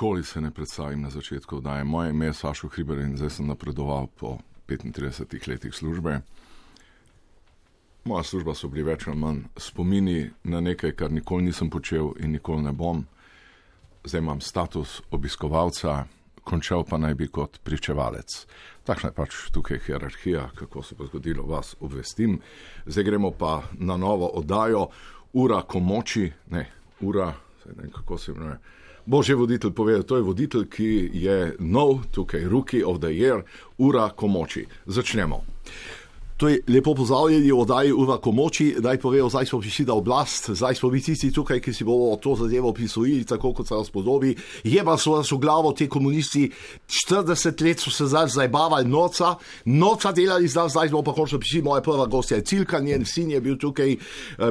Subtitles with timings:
[0.00, 3.46] nikoli se ne predstavim na začetku, da je moje ime Sašo Hriber in zdaj sem
[3.46, 4.38] napredoval po
[4.68, 6.20] 35 letih službe.
[8.04, 12.32] Moja služba so bili več ali manj spomini na nekaj, kar nikoli nisem počel in
[12.32, 13.04] nikoli ne bom.
[14.04, 16.06] Zdaj imam status obiskovalca,
[16.44, 18.46] končal pa naj bi kot pričevalec.
[18.88, 22.40] Takšna je pač tukaj hierarhija, kako se bo zgodilo, vas obvestim.
[22.86, 24.88] Zdaj gremo pa na novo oddajo,
[25.32, 26.70] ura komoči, ne,
[27.00, 27.34] ura,
[27.66, 28.79] ne vem kako se imenuje.
[29.10, 33.42] Bo že voditelj povedal, to je voditelj, ki je nov, tukaj, Rookie of the Year,
[33.82, 34.70] ura komoči.
[34.86, 35.42] Začnemo.
[36.40, 39.94] To je lepo pozdravljeni v oddaji Uva Komoči, da je povedal, zdaj smo prišli na
[39.94, 43.74] oblast, zdaj smo mi tisti tukaj, ki si bomo to zadevo prisvojili, tako kot se
[43.74, 44.32] nas podobi.
[44.64, 46.48] Je pa so nas v glavo te komunisti,
[47.10, 49.34] 40 let so se zdaj zabavali noca,
[49.64, 53.04] noca delali z nas, zdaj smo pa končno prišli, moja prva gostja je Cilka, njen
[53.04, 53.96] sin je bil tukaj,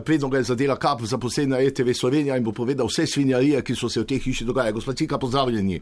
[0.05, 3.75] predno ga je zadela kap za posebno RTV Slovenija in bo povedal vse svinjarije, ki
[3.75, 4.77] so se v tej hiši dogajale.
[4.77, 5.81] Gospod Cilka, pozdravljeni.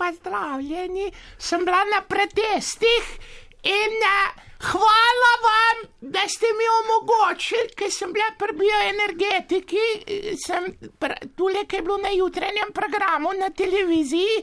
[0.00, 3.20] Pozdravljeni, sem bila na protestih.
[3.62, 9.86] In uh, hvala vam, da ste mi omogočili, ker sem bila pri bioenergetiki,
[10.40, 10.68] sem
[11.36, 14.42] tukaj, ki je bilo na jutranjem programu na televiziji,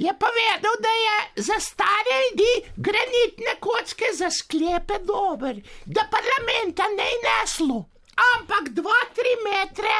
[0.00, 7.08] je povedal, da je za stare ljudi granitne kocke za sklepe dober, da parlamenta ne
[7.12, 7.84] je neslo,
[8.32, 9.96] ampak dva, tri metre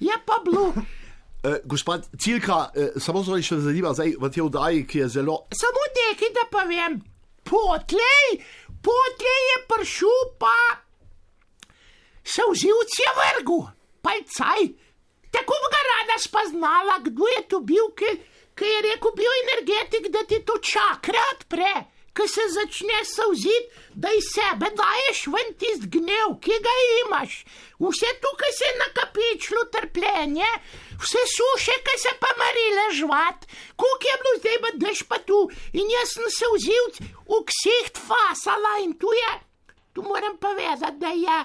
[0.00, 0.72] je pa bilo.
[0.72, 5.38] Uh, gospod Cilka, uh, samo zelo še zanima, zdaj v tej oddaji, ki je zelo.
[5.54, 7.00] Samo nekaj, da povem
[7.48, 8.28] potlej,
[8.84, 10.58] potlej je prišel pa
[12.28, 13.60] se vzivc je vrgu,
[14.04, 14.62] palcaj.
[15.32, 18.10] Tako bi ga rada spoznala, kdo je to bil, ki,
[18.56, 21.72] ki je rekel bioenergetik, da ti to čakra odpre,
[22.16, 27.42] ki se začne sauziti, da iz sebe daješ ven tist gnev, ki ga imaš.
[27.80, 30.52] Vse tukaj se je nakapičilo trpljenje,
[31.02, 35.40] vse suše, ki se pa marile žvat, koliko je bilo zdaj, pa daš pa tu.
[35.72, 36.84] In jaz sem se vzil
[37.28, 39.32] v ksiht fasala in tu je,
[39.94, 41.38] tu moram povedati, da je,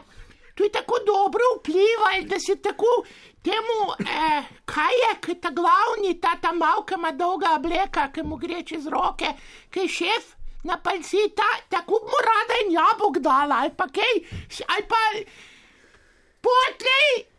[0.56, 3.04] tu je tako dobro vplival, da si tako
[3.44, 8.38] temu, eh, kaj je, ki ta glavni, ta ta malka ima dolga obleka, ki mu
[8.38, 9.34] gre čez roke,
[9.70, 10.32] ki je šef.
[10.64, 14.14] Na palci ta, tako mu rada in jabolk dala, ali pa kaj,
[14.72, 15.02] ali pa
[16.40, 17.33] potlej,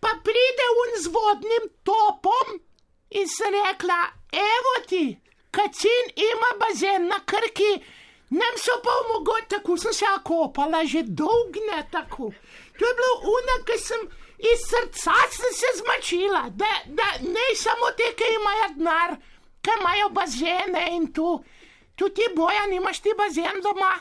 [0.00, 2.58] pa pride un z vodnim topom
[3.10, 4.00] in se rekla,
[4.32, 5.18] evo ti,
[5.50, 7.72] kacin ima bazen na krki,
[8.30, 12.32] nam so pa omogočili, tako sem se okopala, že dolg ne tako.
[12.78, 14.08] To je bilo una, ki sem
[14.38, 19.16] iz srca sem se zmačila, da, da ne samo te, ki imajo denar,
[19.62, 21.38] ki imajo bazene in tu.
[21.96, 23.96] Tu ti boja, nimaš ti bazen doma.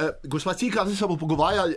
[0.00, 1.74] Uh, gospod Cika, zdaj se bomo pogovarjali.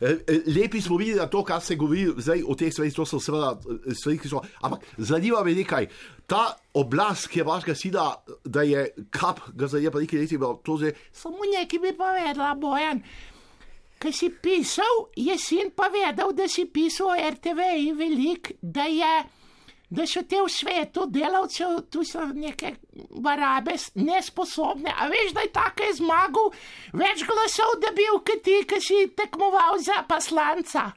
[0.00, 0.08] Uh,
[0.56, 3.54] lepi smo videli to, kar se govori zdaj o teh stvareh, to so seveda
[3.94, 4.42] stvari, ki so.
[4.60, 5.88] Ampak zanima me nekaj.
[6.26, 8.04] Ta oblast, ki je vašega sina,
[8.44, 10.92] da je kap, ga zdaj je pa nekaj leti, to zdaj.
[11.12, 13.00] Samo nekaj bi povedala, bojan.
[13.98, 19.14] Kaj si pisal, je sin povedal, da si pisal o RTV in velik, da je
[19.90, 22.74] da so te v svetu delavcev, tu so neke
[23.22, 24.90] barabe, nesposobne.
[24.90, 26.52] A veš, da je tako zmagal,
[26.92, 30.90] več glasov, da bi bil kot ti, ki si tekmoval za poslanca.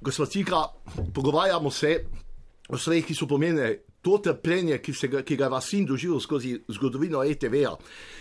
[0.00, 0.62] Gospod Cika,
[1.14, 1.98] pogovarjamo se
[2.68, 3.74] o stvarih, ki so pomenile
[4.06, 7.72] to trpljenje, ki, ga, ki ga vas sin doživel skozi zgodovino ETV-ja.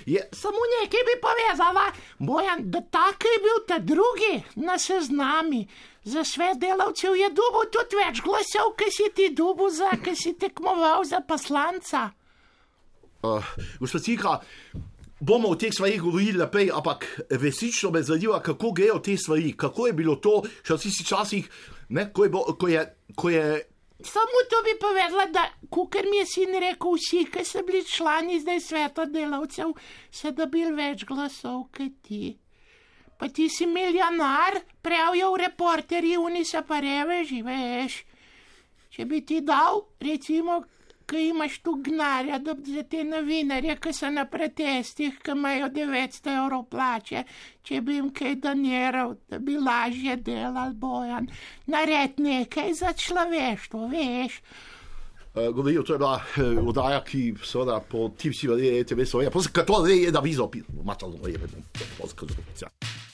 [0.09, 0.21] Je...
[0.33, 1.83] Samo nekaj bi povedala,
[2.19, 5.67] Bojan, da tako je bil ta drugi na seznami.
[6.05, 10.35] Za svet delavcev je dubo tudi več glasov, ki si ti dubo za, ki si
[10.37, 12.11] tekmoval za poslanca.
[13.25, 13.41] Uh,
[13.81, 14.35] gospod Cika,
[15.19, 19.87] bomo o teh stvarih govorili naprej, ampak resnično me zanima, kako grejo te stvari, kako
[19.87, 21.49] je bilo to, še v tistih časih,
[21.89, 22.29] ne, ko je.
[22.29, 22.85] Bo, ko je,
[23.15, 23.45] ko je
[24.05, 28.41] Samo to bi povedala, da, ker mi je sin rekel, vsi, ki so bili člani
[28.43, 29.71] zdaj sveta delavcev,
[30.11, 32.35] so dobili več glasov kot ti.
[33.17, 38.03] Pa ti si milijonar, pravijo v reporterji, oni se pa reve živeš.
[38.95, 40.61] Če bi ti dal, recimo,
[41.05, 46.33] ki imaš tu gnarja, da za te novinarje, ki so na protestih, ki imajo 900
[46.35, 47.23] evrov plače,
[47.63, 51.29] če bi jim kaj doniral, da bi lažje delal bojan,
[51.71, 54.39] nared nekaj za človeštvo, veš.
[55.35, 59.09] Uh, Govorijo, to je bila uh, oddaja, ki seveda po tim si vedeli, da je
[59.11, 60.49] to vse, pa to je da vizo,
[60.83, 63.04] mačal, da je vedno,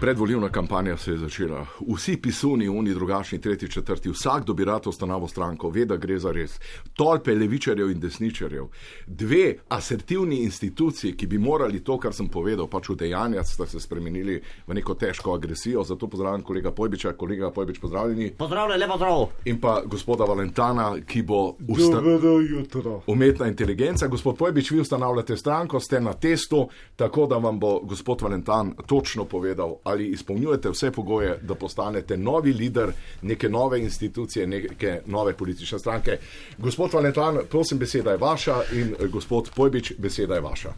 [0.00, 1.66] Predvoljivna kampanja se je začela.
[1.94, 6.32] Vsi pisuni, oni drugačni, tretji, četrti, vsak dobi rad ustanavo stranko, ve, da gre za
[6.32, 6.60] res.
[6.92, 8.64] Tolpe levičarjev in desničarjev.
[9.06, 13.80] Dve asertivni instituciji, ki bi morali to, kar sem povedal, pač v dejanjah, sta se
[13.80, 15.84] spremenili v neko težko agresijo.
[15.84, 18.30] Zato pozdravljam kolega Pojbiča, kolega Pojbič, pozdravljeni.
[18.38, 19.26] Pozdravljen, lepo zdrav.
[19.44, 22.00] In pa gospoda Valentana, ki bo usta...
[22.00, 23.02] Dobro jutro.
[23.06, 24.06] umetna inteligenca.
[24.06, 29.24] Gospod Pojbič, vi ustanavljate stranko, ste na testu, tako da vam bo gospod Valentan točno
[29.24, 32.92] povedal, ali izpolnjujete vse pogoje, da postanete novi voditelj
[33.22, 36.18] neke nove institucije, neke nove politične stranke.
[36.58, 40.72] Gospod Valentan, prosim, beseda je vaša in eh, gospod Pojbič, beseda je vaša.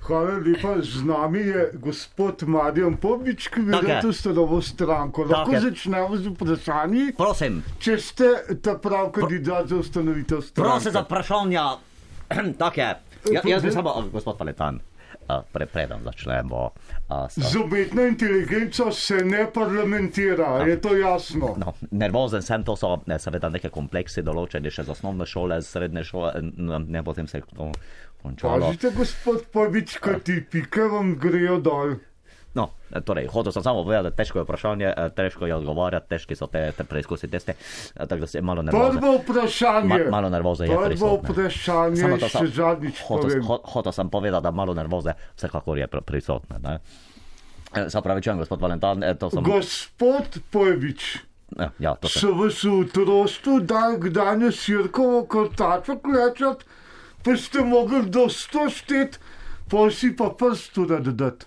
[0.00, 5.24] Hvala lepa, z nami je gospod Marjan Pobič, ki vodi to starovo stranko.
[5.24, 5.60] Lahko je.
[5.60, 8.28] začnemo z vprašanji, Prosim, če ste
[8.62, 10.62] ta prav kandidat za ustanovitev stranke.
[10.62, 11.64] prosim za vprašanja.
[12.58, 12.94] Tako je.
[13.32, 14.95] Ja, jaz bi samo, gospod Valentan, a,
[15.46, 16.70] pre, predem začnemo.
[17.08, 21.54] a, Z umetno inteligenco se ne parlamentira, je to jasno.
[21.56, 26.04] No, nervozen sem, to so ne, seveda neke kompleksi določeni še z osnovne šole, srednje
[26.04, 27.70] šole, n- ne potem se to
[28.22, 28.66] končalo.
[28.66, 31.96] Pazite, gospod Pobič, kaj ti pike vam grejo dol.
[32.56, 32.70] No,
[33.02, 36.46] torej, hotel sem samo povedati, da težko je vprašanje, eh, težko je odgovarjati, težki so
[36.46, 37.58] te, te preizkusi teste, eh,
[37.98, 38.96] tako da se malo nervozen.
[38.96, 39.88] Prvo vprašanje.
[39.88, 41.28] Ma, malo nervoze je Prvo prisotne.
[41.28, 43.02] vprašanje, Samo to še sem- zadnjič
[43.66, 46.56] hotel, sem povedati, da malo nervoze vsekakor je pr- prisotne.
[46.58, 46.78] ne.
[47.74, 49.42] Eh, Se pravi, čujem, gospod Valentan, eh, to sem.
[49.44, 50.40] Gospod.
[51.58, 52.20] Eh, Ja, to sem.
[52.20, 56.64] So vas v otroštvu dal kdaj na sirkovo kotačo klečat,
[57.22, 59.18] pa ste mogli do sto štet,
[59.68, 61.46] pol si pa prst urediti.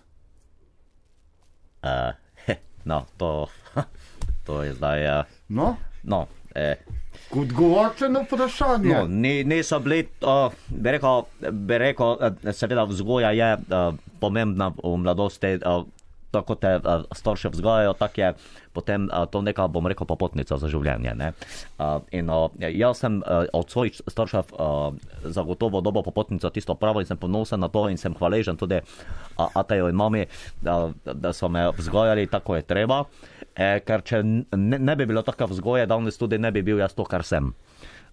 [1.84, 2.12] Uh,
[2.90, 3.48] no, to,
[4.46, 5.20] to je zdaj.
[5.20, 6.76] Uh, No, no, eh,
[7.32, 8.94] odgovorite na vprašanje.
[8.94, 14.70] No, ni, niso bili, uh, bi rekel, bi rekel uh, seveda vzgoja je uh, pomembna
[14.84, 15.86] v mladosti, uh,
[16.32, 18.34] tako te uh, starše vzgajajo, tako je
[18.74, 21.16] potem uh, to neka, bom rekel, popotnica za življenje.
[21.16, 21.32] ne.
[21.80, 24.94] Uh, in uh, jaz sem uh, od svojih staršev uh,
[25.24, 28.82] zagotovo dobo popotnico tisto pravo in sem ponosen na to in sem hvaležen tudi
[29.40, 30.26] Ateju in mami,
[30.62, 33.06] da, da so me vzgajali tako je treba.
[33.60, 36.94] Eh, ker če ne, ne bi bilo tako vzgoje, danes tudi ne bi bil jaz
[36.96, 37.52] to, kar sem.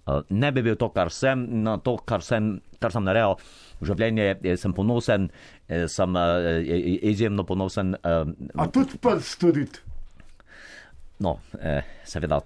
[0.06, 3.36] Uh, ne bi bil to, kar sem, na to, kar sem, kar sem naredil
[3.80, 5.30] v življenju, eh, sem ponosen,
[5.68, 6.60] eh, sem uh,
[7.02, 7.94] izjemno ponosen.
[8.02, 9.80] Uh, A tudi prst urediti.
[11.18, 12.40] no, eh, seveda,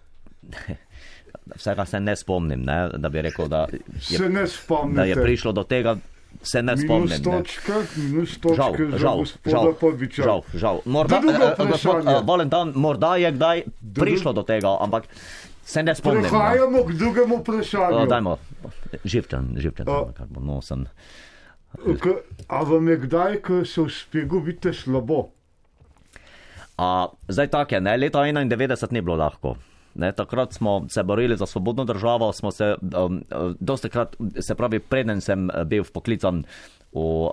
[1.59, 3.67] vsega se ne spomnim, ne, da bi rekel, da
[3.99, 4.47] Se je, ne
[4.95, 5.97] da je prišlo do tega,
[6.43, 7.09] se ne Minus spomnim.
[7.09, 7.23] Ne.
[7.23, 10.23] točka, minus Žal, točka za žal, žal, Pobiča.
[10.23, 10.81] žal, žal.
[10.85, 13.63] Morda, eh, eh, gospod eh, Valentan, morda je kdaj
[13.95, 15.05] prišlo do tega, ampak
[15.71, 16.23] se ne spomnim.
[16.23, 16.29] ne.
[16.29, 17.97] Prehajamo k drugemu vprašanju.
[17.97, 18.37] O, dajmo,
[19.05, 20.11] živčen, živčen, O.
[20.13, 20.87] kar bo nosen.
[21.97, 22.19] K-
[22.49, 25.29] A vam je kdaj, ko se v spegu vidite slabo?
[26.77, 27.97] A, zdaj tako je, ne?
[27.97, 29.55] leta 91 ni bilo lahko.
[29.95, 33.23] Ne, takrat smo se borili za svobodno državo, smo se, um,
[33.61, 36.45] dosti krat, se pravi, preden sem eh, bil poklican
[36.93, 37.31] v um,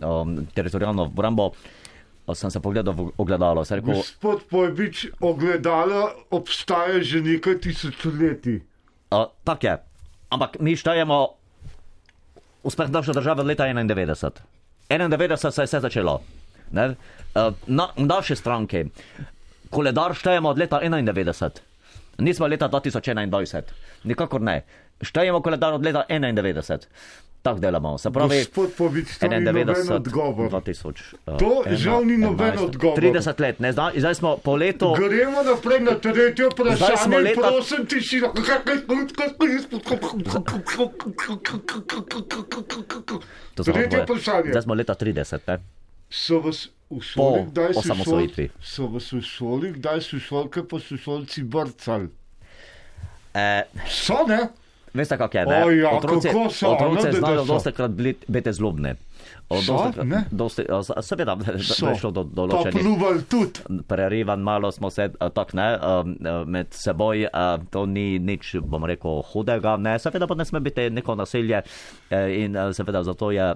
[0.00, 1.85] um, teritorijalno obrambo, eh,
[2.34, 3.62] sem se pogledal v ogledalo.
[3.62, 8.60] Rekel, Gospod Pojbič, ogledala obstaja že nekaj tisočletij.
[9.10, 9.74] uh, tako je,
[10.30, 11.28] ampak mi štejemo
[12.62, 14.30] uspeh naše države od leta 91.
[14.90, 16.20] 91 se je vse začelo.
[16.72, 16.94] Ne?
[17.66, 18.84] Na, v naši stranki
[19.70, 21.50] koledar štejemo od leta 91.
[22.18, 23.62] Nismo leta 2021,
[24.04, 24.64] nikakor ne.
[25.00, 26.86] Štejemo koledar od leta 91.
[27.42, 27.98] Tako delamo.
[27.98, 30.50] Se pravi, Gospod Pobič, to ni noben 91, odgovor.
[30.50, 31.14] 2000.
[31.26, 32.96] uh, To žal ni noben 11, odgovor.
[32.96, 34.94] 30 let, ne, zdaj, zdaj smo po letu.
[34.94, 37.16] Gremo naprej na tretje smo vprašanje.
[37.18, 38.32] leta- Prosim, tišina.
[43.54, 44.04] To samo Tretje dvoje.
[44.04, 44.50] vprašanje.
[44.50, 45.38] Zdaj smo leta 30.
[45.48, 45.58] Ne?
[46.10, 46.58] So vas
[46.90, 48.48] v šoli kdaj osamosvojitvi.
[48.50, 52.08] sošol- So vas v šoli kdaj sošolke pa sošolci brcali?
[53.34, 54.48] Eh, So ne?
[54.96, 55.46] Veste, kako je?
[55.46, 55.64] Ne?
[55.64, 57.90] O ja, otroci so, otroci no, znajo dosti krat
[58.28, 58.94] biti zlobni.
[61.02, 62.86] Seveda, da je šlo do določenih
[63.30, 63.82] tudi.
[63.86, 65.66] prerivan, malo smo se tako ne,
[66.50, 67.28] med seboj,
[67.70, 72.34] to ni nič, bom rekel, hudega, ne, seveda pa ne sme biti neko nasilje eh,
[72.42, 73.46] in seveda zato je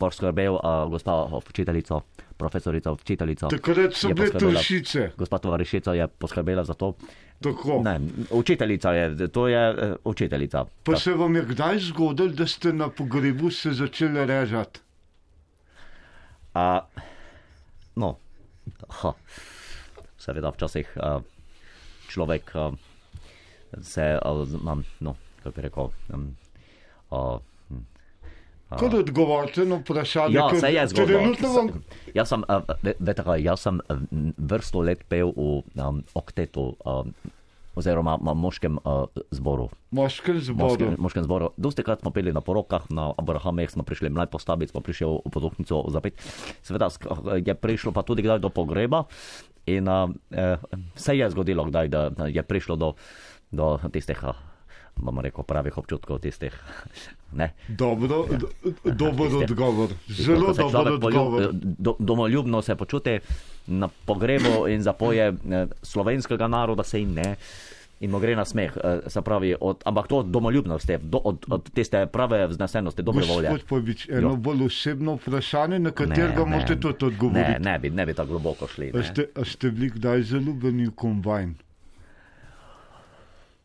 [0.00, 0.56] poskrbel
[0.92, 2.00] gospa učiteljica,
[2.36, 3.52] profesorica učiteljica.
[3.52, 5.10] Takrat so bile tušice.
[5.20, 6.94] Gospa tovarišica je poskrbela za to.
[7.40, 7.82] Tako.
[7.84, 8.00] Ne,
[8.30, 10.64] učiteljica je, to je eh, učiteljica.
[10.82, 14.80] Pa se vam je kdaj zgodilo, da ste na pogrebu se začeli režati?
[16.54, 16.80] A,
[17.96, 18.16] no,
[18.88, 19.12] ha,
[20.18, 21.20] seveda včasih a,
[22.08, 22.70] človek a,
[23.82, 26.30] se, a, z- mam, no, kako bi rekel, um,
[27.10, 27.38] a,
[28.68, 30.34] hm, Kar odgovorite na vprašanje.
[30.34, 31.18] Ja, se je zgodilo.
[31.18, 31.68] Trenutno vam
[32.14, 34.04] Jaz sem, uh, veste kaj, jaz sem uh,
[34.38, 37.12] vrsto let pel v um, oktetu, um,
[37.76, 39.68] oziroma na moškem uh, zboru.
[39.90, 40.70] moškem zboru.
[40.70, 41.50] Moškem, moškem zboru.
[41.60, 45.30] Dosti krat smo peli na porokah, na Abrahameh smo prišli mlaj postaviti, smo prišli v
[45.30, 46.16] podohnico zapet.
[46.64, 47.12] Seveda sk-
[47.44, 49.04] je prišlo pa tudi kdaj do pogreba
[49.66, 50.56] in uh, eh,
[50.94, 52.94] se je zgodilo kdaj, da da je prišlo do,
[53.50, 54.36] do tistih, uh,
[54.96, 56.56] bomo rekel, pravih občutkov tistih.
[57.32, 57.52] Ne?
[57.68, 58.48] Dobro, do,
[58.86, 59.88] dober Tiste- odgovor.
[60.08, 61.48] Zelo dober odgovor.
[61.52, 63.18] do, domoljubno se počuti
[63.68, 65.34] na pogrebu in zapoje eh,
[65.82, 67.36] slovenskega naroda, se jim ne.
[68.00, 71.44] In mu gre na smeh, eh, se pravi, od, ampak to od domoljubnosti, do, od,
[71.48, 73.48] od tiste prave vznesenosti, dobre volje.
[73.48, 74.36] Gospod Povič, eno Jo.
[74.36, 77.60] bolj osebno vprašanje, na katerega morate tudi ne, odgovoriti.
[77.60, 78.90] ne bi, ne bi tako globoko šli.
[78.90, 79.04] A Ne.
[79.04, 81.54] ste, a ste bili kdaj zaljubljeni v kombajn?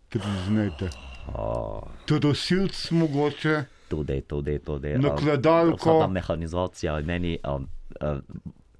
[0.09, 0.89] Priznajte.
[1.27, 4.95] O, Trosilc mogoče, tudi, tudi, tudi.
[4.97, 5.77] Nakladalko.
[5.77, 7.67] Vsa ta mehanizacija je meni um,
[8.01, 8.17] uh,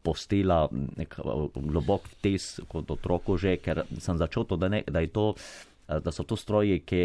[0.02, 0.68] postila
[0.98, 5.28] nek uh, globok vtis kot otroku že, ker sem začutil, da, ne, da, je to,
[5.36, 7.02] uh, da so to stroji, ki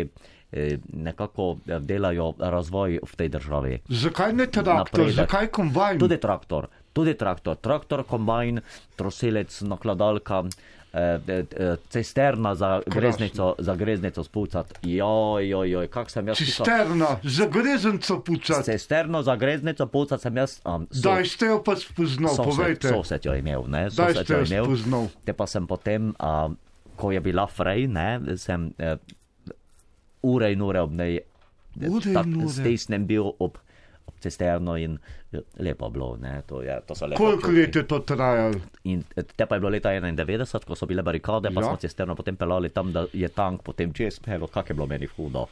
[0.53, 3.79] eh, nekako eh, delajo razvoj v tej državi.
[3.89, 5.15] zakaj ne traktor, Napredek.
[5.15, 5.99] zakaj kombajn?
[5.99, 8.61] Tudi traktor, tudi traktor, traktor, kombajn,
[8.97, 10.45] trosilec, nakladalka,
[11.89, 14.75] cisterna za greznico, za greznico spucati.
[14.83, 16.67] Joj, joj, joj, kak sem jaz pisal.
[16.67, 18.65] Cisterna, za grezenco pucati.
[18.65, 20.61] Cisterno za greznico pucati sem jaz.
[20.65, 22.89] Um, so- Daj ste jo pa spoznal, povejte.
[22.89, 23.91] Sosed jo je imel, ne?
[23.91, 24.65] Sosed jo je imel.
[24.65, 25.09] spoznal.
[25.25, 26.49] Te pa sem potem, a,
[26.97, 28.97] ko je bila frej, ne, sem eh,
[30.23, 31.21] ure in ure ob in
[32.15, 33.59] tak stisnem bil ob
[34.21, 34.99] cisterno in
[35.33, 38.55] eh, lepo bilo, ne, to, je, to Koliko let je to trajalo?
[38.85, 41.67] In eh, te pa je bilo leta 91, ko so bile barikade, pa Ja.
[41.67, 45.07] smo cisterno potem pelali tam, da je tank potem čez pelo, kak je bilo meni
[45.07, 45.47] hudo.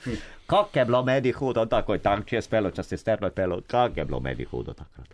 [0.47, 3.97] Kak je bilo meni hudo, tako je tank čez pelo, čez cisterno je pelo, kak
[3.97, 5.07] je bilo meni hudo takrat.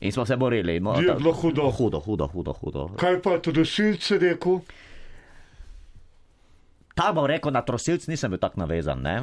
[0.00, 0.80] In smo se borili.
[0.80, 1.70] No, Je bilo hudo.
[1.70, 2.52] Hudo, hudo, hudo.
[2.52, 2.88] hudo.
[2.96, 4.58] Kaj pa je trosilc rekel?
[6.94, 9.00] Ta bom rekel, na trosilc nisem bil tako navezan.
[9.02, 9.22] Ne?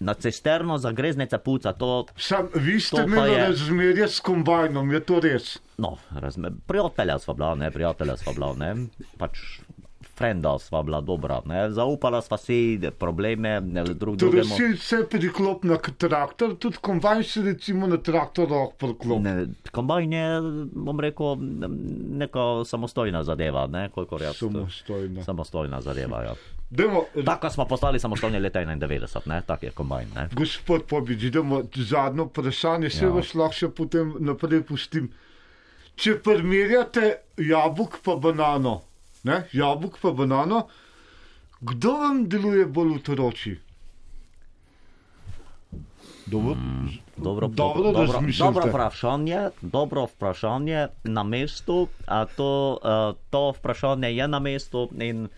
[0.00, 5.00] Na cisterno za greznice puca, to, Sam, vi ste imeli je- razmerje s kombajnom, je
[5.00, 5.58] to res?
[5.78, 8.74] no, razme, prijatelja sva bila, ne, prijatelja sva bila, ne,
[9.16, 9.38] pač
[10.12, 12.56] frenda sva bila dobra, ne, zaupala sva si
[12.98, 14.42] probleme ne, drug drugemu.
[14.44, 19.20] Trosilc se priklop na k- traktor, tudi kombajn se recimo na traktor lahko priklop.
[19.20, 20.26] Ne, kombajn je,
[20.74, 21.36] bom rekel,
[22.16, 24.36] neka samostojna zadeva, ne, kolikor jaz.
[24.36, 25.22] Samostojna.
[25.22, 26.34] Samostojna zadeva, ja.
[26.70, 30.28] Dajmo, Tako smo postali samostojni leta 91, ne, tak je kombajn, ne.
[30.32, 33.10] Gospod Pobič, idemo zadnjo vprašanje, se Ja.
[33.10, 35.08] vas lahko potem naprej pustim.
[35.96, 37.08] Če primerjate
[37.38, 38.80] jabolk pa banano,
[39.24, 39.44] ne?
[39.52, 40.66] jabolk pa banano,
[41.62, 43.56] kdo vam deluje bolj otroči?
[46.26, 46.54] Dobro,
[47.16, 48.52] Dobro, Dobro dobro, razmišljate.
[48.52, 55.28] dobro vprašanje, dobro vprašanje na mestu, a to, uh, to vprašanje je na mestu in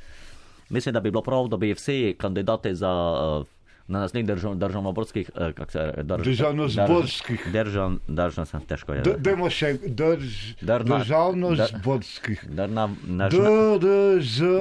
[0.71, 2.91] mislim, da bi bilo prav, da bi vsi kandidati za
[3.39, 3.47] uh,
[3.87, 7.47] na naslednjih držav, državnoborskih, uh, kako se drž, Državnozborskih.
[7.53, 9.03] Držav, držav sem težko je.
[9.19, 12.45] Dajmo še drž, Drna- državno-zborskih.
[12.47, 13.79] Držav, držav,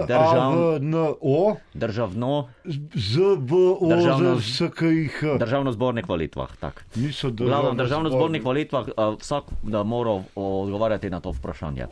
[0.09, 1.39] D-R-Z-A-V-N-O,
[1.73, 2.47] državno,
[2.95, 5.37] Z-B-O, Državno- Z-S-K-I-H.
[5.37, 6.49] državno zbornih volitvah.
[6.57, 6.85] Tak.
[6.95, 11.85] Niso Glavno, v državno zbornih volitvah uh, vsak da mora odgovarjati na to vprašanje.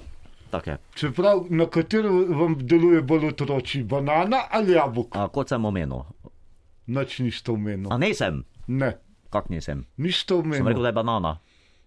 [0.52, 0.78] Tak je.
[0.96, 5.16] Čeprav, na katero vam deluje bolj otroči, banana ali jabolk?
[5.16, 6.06] A, kot sem omenil.
[6.88, 7.90] Noč niste omenili.
[7.92, 8.98] A nisem, Ne,
[9.30, 9.86] kak nisem.
[9.98, 11.40] niste Sem rekel, da je banana.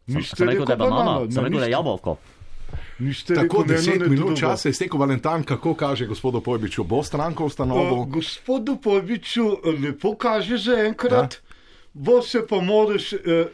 [0.07, 2.17] Sem, Niste sem rekel, da je banana, banano, sem ne, rekel, da je jabolko.
[2.99, 8.05] Niste Tako deset minut časa je stekel Valentan, kako kaže gospodu Pojbiču, bo stranko ustanovil.
[8.05, 9.47] Gospodu Pojbiču
[9.83, 11.57] lepo kaže za enkrat, ja.
[11.93, 13.47] bo se pa moraš, eh,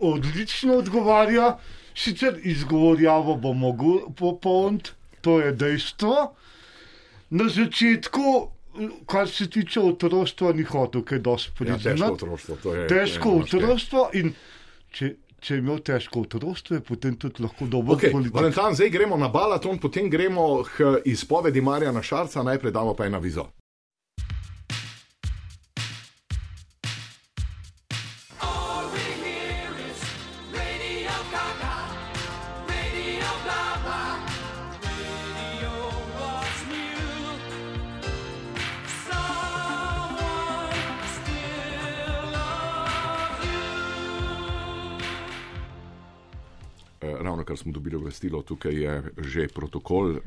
[0.00, 1.56] odlično odgovarja,
[1.94, 6.34] sicer izgovorjavo bo mogel popolniti, to je dejstvo.
[7.30, 8.48] Na začetku,
[9.06, 11.84] kar se tiče otroštva, ni hotel kaj dosti Ja, priznati.
[11.84, 12.86] težko otroštvo, to je.
[12.88, 14.32] težko je otroštvo in
[14.90, 15.08] če,
[15.40, 18.34] če je imel težko otroštvo, je potem tudi lahko dober Okay, politik.
[18.34, 23.20] Valentan, zdaj gremo na balaton, potem gremo k izpovedi Marjana Šarca, najprej damo pa eno
[23.20, 23.46] vizo.
[47.44, 50.16] Kar smo dobili obvestilo, tukaj je že protokol.
[50.16, 50.20] Eh,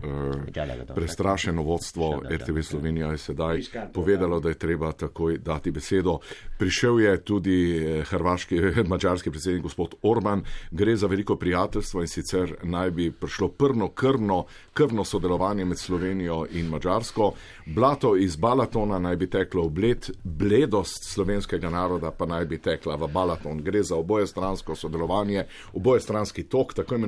[0.88, 0.93] da.
[0.95, 2.62] Prestrašeno vodstvo RTV.
[2.62, 3.62] Slovenija je sedaj
[3.93, 6.19] povedalo, da je treba takoj dati besedo.
[6.57, 10.43] Prišel je tudi eh, hrvaški, mačarski predsednik gospod Orban.
[10.71, 16.45] Gre za veliko prijateljstvo in sicer naj bi prišlo prno krvno, krvno sodelovanje med Slovenijo
[16.51, 17.33] in Mačarsko.
[17.65, 22.95] Blato iz Balatona naj bi teklo v bled, bledost slovenskega naroda pa naj bi tekla
[22.95, 23.62] v Balaton.
[23.63, 27.06] Gre za obojestransko sodelovanje, obojestranski tok, tako imenovani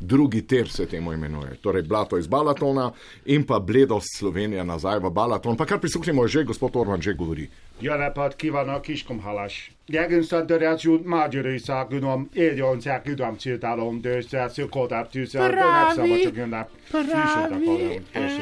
[0.00, 1.56] drugi ter se temu imenuje.
[1.62, 2.92] Torej blato iz Balatona
[3.24, 5.56] in pa bledost Slovenija nazaj v Balaton.
[5.56, 7.48] Pa kar prisluhnimo, že gospod Orban že govori.
[7.80, 9.70] Jó napot kívánok, Kiskomhalas!
[9.86, 16.36] Jegenszad dörjácsú Mágyörői szágunom, éljon szágudom céltálom, de szásző kodáp tűzzel, de nem szabad csak
[16.36, 16.68] jönnek.
[16.90, 18.32] Pravi, eh,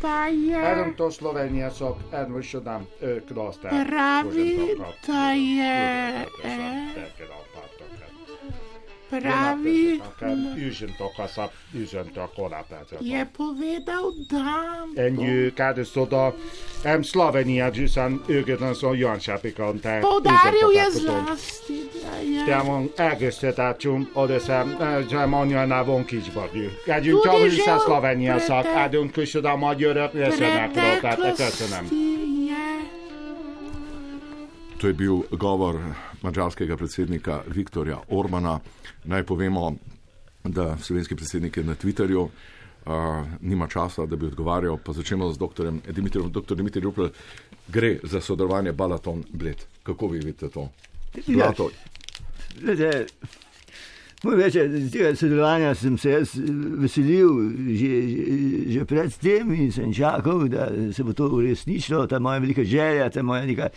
[0.00, 2.86] da je, Adam to Slovenija so eno še dam
[3.26, 3.70] kloster.
[3.86, 5.74] pravi, da je,
[6.42, 7.47] eh,
[9.10, 11.48] pravi, to, so,
[12.14, 12.28] to,
[13.00, 15.16] je povedal, da En
[15.84, 16.32] so do
[16.84, 19.80] em Slovenija, že sem ögeten so Janšapikon.
[20.00, 22.44] poudaril je zlasti, da je.
[22.46, 24.76] Tamo egésztetácsum, oda szem,
[25.08, 26.68] zsámonja na von kisbadjú.
[26.86, 31.16] Együnk Tudi csavul že sa v Szlovénia szak, prete- adunk kösöd a magyarok, leszenek rótát,
[31.16, 31.84] köszönöm.
[31.84, 31.96] preteklosti
[32.46, 32.66] je.
[34.76, 35.74] To je bil govor
[36.22, 38.60] mađarskega predsednika Viktorja Orbana.
[39.08, 39.72] Naj povemo,
[40.44, 42.92] da slovenski predsednik je na Twitterju, uh,
[43.40, 44.76] nima časa, da bi odgovarjal.
[44.84, 45.70] Pa začnemo z dr.
[45.92, 46.32] Dimitrijem.
[46.32, 46.54] Dr.
[46.54, 47.08] Dimitrij Rupel,
[47.68, 49.64] gre za sodelovanje Balaton Bled.
[49.82, 50.68] Kako vi vidite to?
[51.26, 51.70] Blato,
[52.60, 53.06] Glede,
[54.22, 56.34] Moram reči, da tega sodelovanja sem se jaz
[56.82, 57.30] veselil
[57.70, 58.24] že, že,
[58.72, 63.10] že pred tem in sem čakal, da se bo to uresničilo, ta moja velika želja,
[63.10, 63.76] ta moja neka, neka,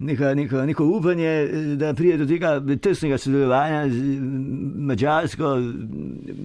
[0.00, 1.32] neka, neko upanje,
[1.76, 3.98] da pride do tega tesnega sodelovanja z
[4.80, 5.50] Mačarsko,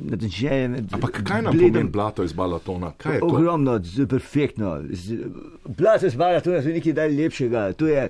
[0.05, 0.89] natančneje med.
[0.91, 2.91] ampak kaj nam pomeni blato iz Balatona?
[2.97, 3.25] Kaj je to?
[3.27, 4.73] Ogromno, z- perfektno.
[5.67, 7.73] Blato spala, to je nekaj najlepšega.
[7.73, 8.09] To je,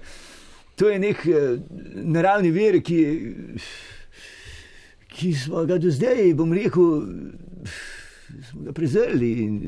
[0.75, 1.57] to je nek eh,
[1.95, 2.99] naravni vir, ki,
[5.09, 7.05] ki smo ga do zdaj, bom rekel,
[8.43, 9.31] smo ga prezrli.
[9.39, 9.59] In,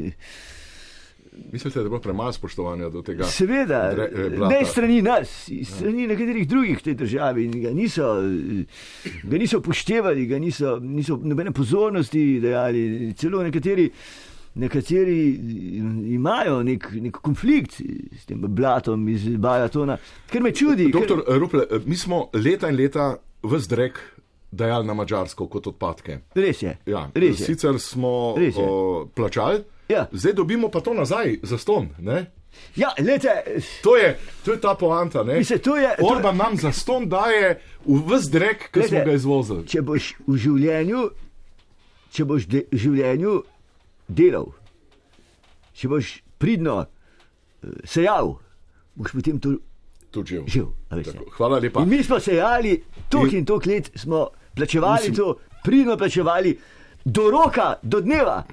[1.52, 3.24] Mislite, da je bilo premalo spoštovanja do tega?
[3.26, 7.46] seveda, Dre- eh, ne strani nas, iz strani nekaterih drugih v tej državi.
[7.46, 8.66] In ga niso, eh,
[9.24, 12.84] ga niso upoštevali, ga niso, niso nobene pozornosti dajali.
[13.14, 13.90] Celo nekateri.
[14.58, 15.38] Nekateri
[16.10, 17.82] imajo nek, nek konflikt
[18.14, 19.98] s tem blatom iz Balatona,
[20.28, 20.86] ker me čudi.
[20.86, 23.12] ker- Doktor Ruple, mi smo leta in leta
[23.44, 24.00] v zdrek
[24.52, 26.20] dajali na Mačarsko kot odpadke.
[26.34, 26.78] Res je.
[26.86, 27.46] Ja, res je.
[27.46, 28.64] sicer smo Res je.
[28.64, 30.08] o, plačali, Ja.
[30.12, 31.90] zdaj dobimo pa to nazaj za ston.
[31.98, 32.32] Ne?
[32.76, 33.30] Ja, lete,
[33.84, 35.24] To je, to je ta poanta.
[35.24, 39.14] Mislim, to je- to- Orban nam za ston daje v vzdrek, ki smo Glejte, ga
[39.14, 39.68] izvozili.
[39.68, 41.10] če boš v življenju,
[42.12, 43.44] če boš de, v življenju
[44.10, 44.48] delal,
[45.74, 46.06] če boš
[46.38, 46.88] pridno eh,
[47.86, 48.36] sejal,
[48.96, 49.58] boš potem to
[50.10, 50.68] Tudi živ.
[50.90, 51.82] Tako, Hvala lepa.
[51.82, 52.78] In mi smo sejali,
[53.10, 55.28] tok In- in tok let smo plačevali Mislim- to,
[55.64, 56.58] pridno plačevali,
[57.06, 58.44] do roka, do dneva.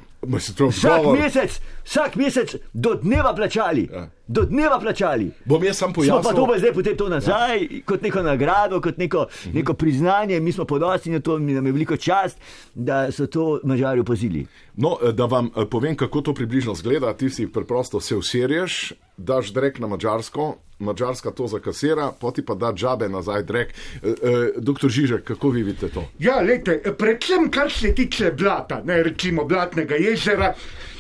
[0.57, 3.89] To Vsak govor- mesec, vsak mesec do dneva plačali.
[3.93, 4.09] Ja.
[4.27, 5.31] Do dneva plačali.
[5.45, 6.37] Bom jaz sam Smo pa pojasnil.
[6.37, 7.69] dobili zdaj potem to nazaj, ja.
[7.85, 10.41] kot neko nagrado, kot neko, neko priznanje.
[10.41, 12.39] Mi smo ponosni na to, mi nam je veliko čast,
[12.75, 14.47] da so to Mačari opazili.
[14.75, 17.15] No, eh, da vam eh, povem, kako to približno zgleda.
[17.15, 22.73] Ti si preprosto se usirješ, daš drek na Mačarsko, Mačarska to zakasira, poti pa da
[22.73, 23.69] džabe nazaj drek.
[23.71, 24.15] E, e,
[24.57, 26.05] doktor Žižek, kako vi vidite to?
[26.19, 30.55] Ja, lejte, predvsem kar se tiče blata, ne recimo blatnega jezera.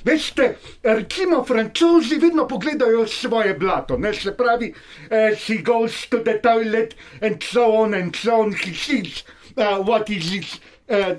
[0.04, 6.38] Veste, recimo francozi vedno pogledajo svoje blato, ne se pravi, uh, she goes to the
[6.42, 9.24] toilet and so on and so on, she sees
[9.56, 10.60] uh, what is it.
[10.86, 11.14] Uh,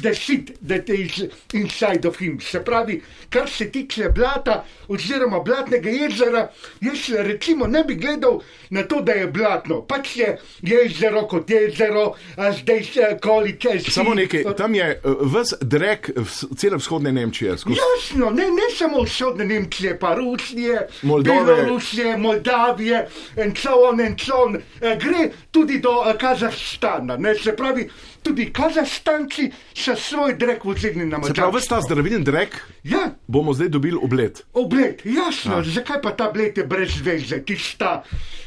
[0.00, 2.40] the shit that is inside of him.
[2.40, 6.48] Se pravi, kar se tiče blata oziroma blatnega jezera,
[6.80, 9.82] jaz recimo ne bi gledal na to, da je blatno.
[9.82, 13.78] Pač je jezero kot jezero, a zdaj se količe.
[13.90, 15.00] Samo nekaj, tam je
[15.34, 16.10] ves drek
[16.56, 17.58] cele vzhodne Nemčije.
[17.58, 17.76] Skozi.
[17.76, 21.44] Jasno, ne, ne samo vzhodne Nemčije, pa Rusije, Moldove.
[21.44, 23.08] Belorusije, Moldavije
[23.44, 24.56] in so on in so on.
[24.56, 27.90] Eh, Gre tudi do eh, Kazahstana, ne, se pravi,
[28.22, 31.50] tudi Kazahstanci so svoj drek vozili na Se pravi, Mačarsko.
[31.50, 34.40] ves ta zdravilen drek Ja, bomo zdaj dobili obled.
[34.54, 35.62] Obled, jasno, ja.
[35.64, 38.02] zakaj pa ta bled je brez veze, tista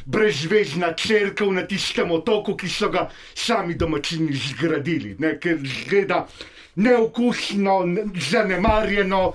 [0.05, 3.05] brezvezna crkva na tistem otoku, ki so ga
[3.35, 6.27] sami domačini zgradili, ne, ker zgleda
[6.75, 9.33] neokusno, ne- zanemarjeno,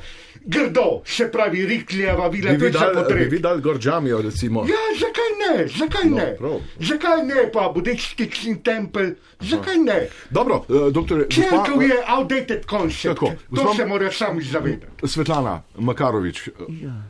[0.48, 3.24] grdo, se pravi, Riklijeva vila, Bi to je videli, bi potrebe.
[3.26, 4.60] videli Gorđamijo, recimo.
[4.62, 6.36] Ja, zakaj ne, zakaj No, ne?
[6.36, 6.56] prav.
[6.80, 9.98] Zakaj ne, pa budistični tempelj, zakaj ne?
[10.30, 13.14] Dobro, eh, doktor Doktor, Cerkev gospa- je outdated concept.
[13.14, 14.86] Tako, to gospa- se moraš sam zavedati.
[15.04, 17.02] Svetlana Makarovič, Ja.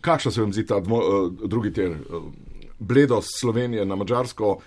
[0.00, 1.72] kakšna se vam zdi ta dvo, uh, drugi?
[1.80, 2.22] Uh,
[2.78, 4.58] bledost Slovenije na Mačarsko,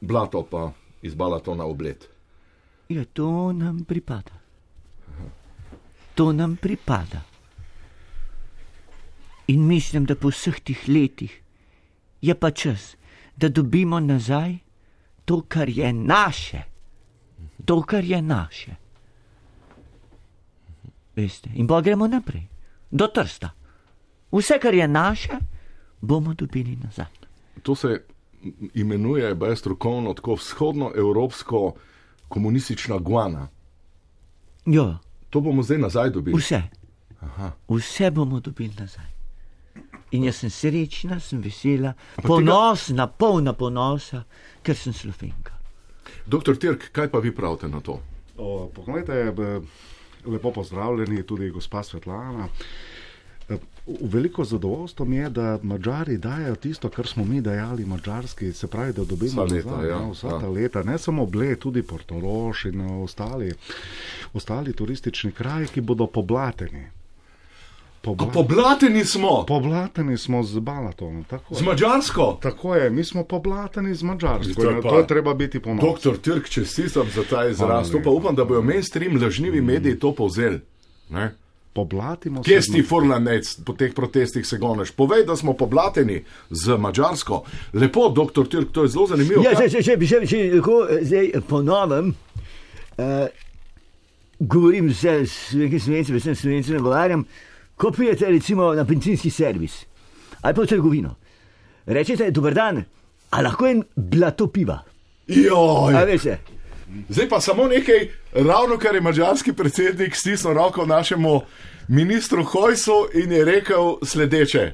[0.00, 0.72] blato pa
[1.02, 2.04] iz Balatona v bled.
[2.88, 4.43] Ja, to nam pripada.
[6.14, 7.20] To nam pripada.
[9.46, 11.42] In mislim, da po vseh teh letih
[12.20, 12.96] je pa čas,
[13.36, 14.58] da dobimo nazaj
[15.24, 16.62] to, kar je naše.
[17.64, 18.74] To, kar je naše.
[21.16, 22.46] Veste, in pa gremo naprej,
[22.90, 23.50] do trsta.
[24.32, 25.38] Vse, kar je naše,
[26.00, 27.06] bomo dobili nazaj.
[27.62, 28.04] To se
[28.74, 31.74] imenuje, baj strokovno, tako vzhodnoevropsko
[32.28, 33.48] komunistična guana.
[34.66, 34.98] Ja,
[35.34, 36.38] To bomo zdaj nazaj dobili.
[36.38, 36.62] vse.
[37.68, 39.10] Vse bomo dobili nazaj.
[40.14, 44.22] In jaz sem srečna, sem vesela, ponosna, polna ponosa,
[44.62, 45.50] ker sem slovenka.
[46.26, 47.98] Doktor Tirk, kaj pa vi pravite na to?
[48.38, 49.34] O, Poglejte,
[50.26, 52.46] lepo pozdravljeni, tudi gospa Svetlana.
[52.46, 52.93] V
[54.02, 58.92] Veliko zadovoljstvo mi je, da Mačari dajo tisto, kar smo mi dajali Mačarski, se pravi,
[58.92, 60.38] da dobimo Vsa leta, nazaj, ja, no, vsa ja.
[60.40, 63.52] ta leta, ne samo Bled, tudi Portoroš in e, ostali,
[64.32, 66.86] ostali turistični kraji, ki bodo poblateni.
[68.02, 71.62] Pobla, Poblateni smo poblateni smo z Balatonom, z.
[71.62, 72.38] Mačarsko.
[72.42, 74.62] Tako je, mi smo poblateni z Mačarsko.
[74.62, 75.88] To pa- To je treba biti ponosen.
[75.88, 77.92] Doktor Tirk, čestitam za ta izraz.
[78.04, 80.60] Pa upam, da bojo mainstream lažnivi mediji to povzeli.
[81.10, 81.34] Ne?
[81.74, 84.92] Poblatimo Kje z si ti furlanec po teh protestih se goneš?
[84.94, 87.42] Povej, da smo poblateni z Mačarsko.
[87.74, 89.42] Lepo, doktor Tirk, to je zelo zanimivo.
[89.42, 93.26] Ja, če, če, če, če, če lahko eh, zdaj ponovim, uh,
[94.38, 97.26] govorim z slovenki slovenci, vsem slovenci nagovarjam,
[97.74, 99.82] ko prijete recimo na bencinski servis
[100.44, 101.16] ali pa v trgovino.
[101.86, 102.82] Rečete, dober dan,
[103.32, 104.76] a lahko en blato piva.
[105.26, 105.96] Joj.
[105.96, 106.36] A veste,
[107.08, 111.40] Zdaj pa samo nekaj, ravno kar je mađarski predsednik stisnil roko našemu
[111.88, 114.72] ministru Hojsu in je rekel sledeče.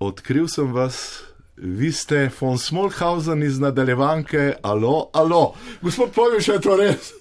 [0.00, 1.22] Odkril sem vas,
[1.56, 5.54] vi ste von Smolhausen iz nadaljevanke, alo, alo.
[5.82, 7.12] Gospod, povem še to res.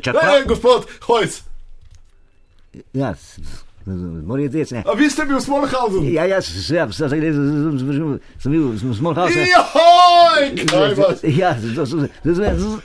[0.00, 0.38] čakaj.
[0.38, 1.42] Ej, gospod Hojs,
[2.92, 3.14] Ja,
[4.24, 4.82] morajo reči, ne.
[4.86, 6.12] a vi ste bil Smolhausen?
[6.12, 7.08] Ja, ja, sem, sem, sem,
[8.38, 9.14] sem, bil, sem small
[10.36, 10.54] house.
[10.56, 10.62] ne.
[10.62, 11.24] Joj, kaj vas?
[11.24, 12.82] Ja, to so to so me-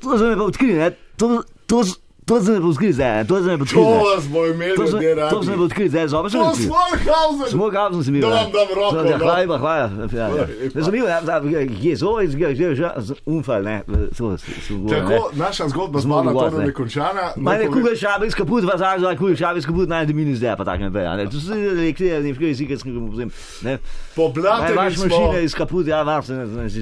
[0.00, 0.90] to so me pa odkrili, ne.
[1.16, 1.84] To, to,
[2.26, 3.24] to so me pa odkrili, zdaj, ne.
[3.24, 3.84] to so me pa To odkrili.
[3.86, 4.16] zdaj.
[4.16, 5.62] vas bo imel To ljudje to me pa radi.
[5.62, 6.66] odkrili, zdaj zopet sem To odkril.
[6.66, 7.50] Smolhausen!
[7.50, 8.20] Smo gavno sem bil.
[8.20, 9.18] Da vam dam roko, Ja, no.
[9.18, 9.90] Hvala, lepa, hvala.
[10.12, 10.28] Ja,
[10.76, 10.90] ja.
[10.90, 12.84] bil, ja, je zelo izgleda, že
[13.26, 13.82] umfal, ne.
[14.12, 16.66] So, so, so, Tako, naša zgodba z Malatonom gost, ne.
[16.66, 17.32] je končana.
[17.36, 20.40] No, Kugel schabe ist kaputt, was sagen Sie, Kugel schabe ist kaputt, nein, die Minus
[20.40, 20.76] der Partei.
[20.78, 20.90] Ne?
[21.24, 23.30] Das ist elektrisch, nicht für Sie, jetzt Problem.
[23.62, 23.70] Ne?
[23.70, 23.78] Meine
[24.16, 25.38] Poblateni Waschmaschine smo.
[25.38, 26.80] ist kaputt, ja, warte, ne, ne, sie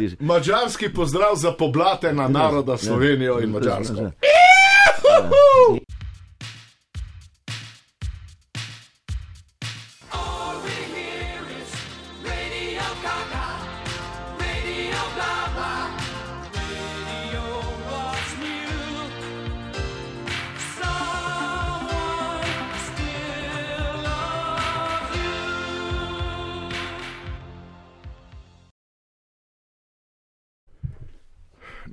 [0.00, 3.94] ist- mađarski pozdrav za poblatena naroda Slovenijo in Mađarsko.
[5.12, 5.52] You.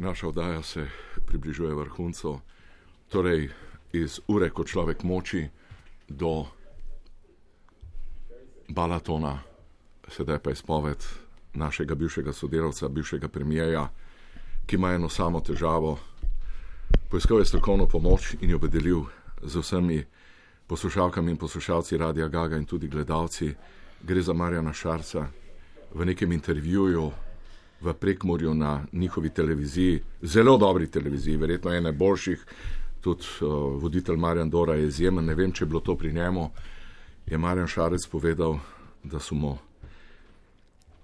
[0.02, 0.88] Naša oddaja se
[1.26, 2.40] približuje vrhuncu,
[3.10, 3.50] torej
[3.94, 5.48] iz ure, ko človek moči,
[6.10, 6.46] do
[8.70, 9.40] Balatona,
[10.10, 11.06] sedaj pa izpoved
[11.54, 13.90] našega bivšega sodelavca, bivšega premijeja,
[14.66, 15.98] ki ima eno samo težavo.
[17.10, 19.06] Poiskal je strokovno pomoč in jo podelil
[19.42, 20.04] z vsemi
[20.68, 23.54] poslušalkami in poslušalci Radia Gaga in tudi gledalci.
[24.04, 25.28] Gre za Marjana Šarca
[25.94, 27.12] v nekem intervjuju
[27.82, 32.46] v Prekmorju na njihovi televiziji, zelo dobri televiziji, verjetno ene boljših,
[33.02, 36.50] tudi uh, voditelj Marjan Dora je izjemen, ne vem, če je bilo to pri njemu,
[37.26, 38.60] je Marjan Šarec povedal,
[39.04, 39.58] da so mu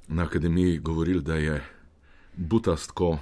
[0.07, 1.63] na akademiji govorili, da je
[2.35, 3.17] butastko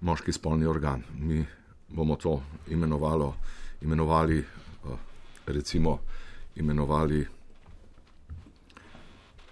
[0.00, 1.02] moški spolni organ.
[1.18, 1.44] Mi
[1.88, 3.34] bomo to imenovalo,
[3.82, 4.38] imenovali,
[4.84, 4.98] uh,
[5.46, 5.98] recimo,
[6.56, 7.26] imenovali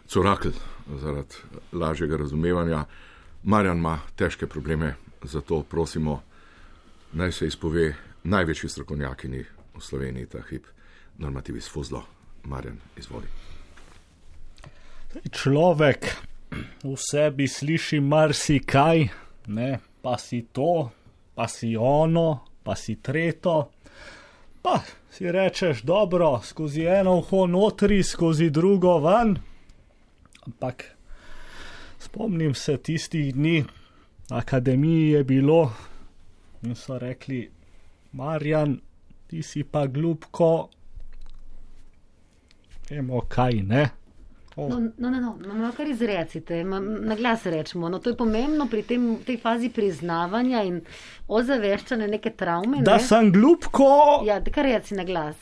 [0.09, 0.49] corakl
[1.01, 1.35] zaradi
[1.73, 2.85] lažjega razumevanja.
[3.43, 6.23] Marjan ima težke probleme, zato prosimo,
[7.17, 10.67] naj se izpove največji strokovnjakini v Sloveniji ta hip,
[11.19, 12.05] normativis Fuzlo.
[12.45, 13.27] Marjan, izvoli.
[15.33, 16.07] Človek
[16.85, 19.09] v sebi sliši marsikaj,
[19.47, 19.71] ne,
[20.03, 20.91] pa si to,
[21.35, 23.71] pa si ono, pa si treto.
[24.63, 29.39] Pa si rečeš, dobro, skozi eno uho notri, skozi drugo ven.
[30.47, 30.85] Ampak
[31.99, 33.65] Spomnim se tistih dni,
[34.31, 35.73] akademiji je bilo
[36.67, 37.45] in so rekli,
[38.13, 38.79] Marjan,
[39.27, 40.69] ti si pa glupko,
[42.91, 43.85] vemo kaj ne.
[44.57, 47.89] No, no, no, no, no kar izrecite, na glas rečemo.
[47.89, 50.79] No, to je pomembno pri tem, tej fazi priznavanja in
[51.29, 52.81] ozaveščanja neke travme.
[52.81, 53.03] Da ne?
[53.05, 53.91] sem glupko,
[54.25, 55.37] Ja, kar reci na glas.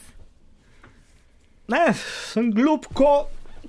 [1.69, 1.85] ne,
[2.33, 3.13] sem glupko,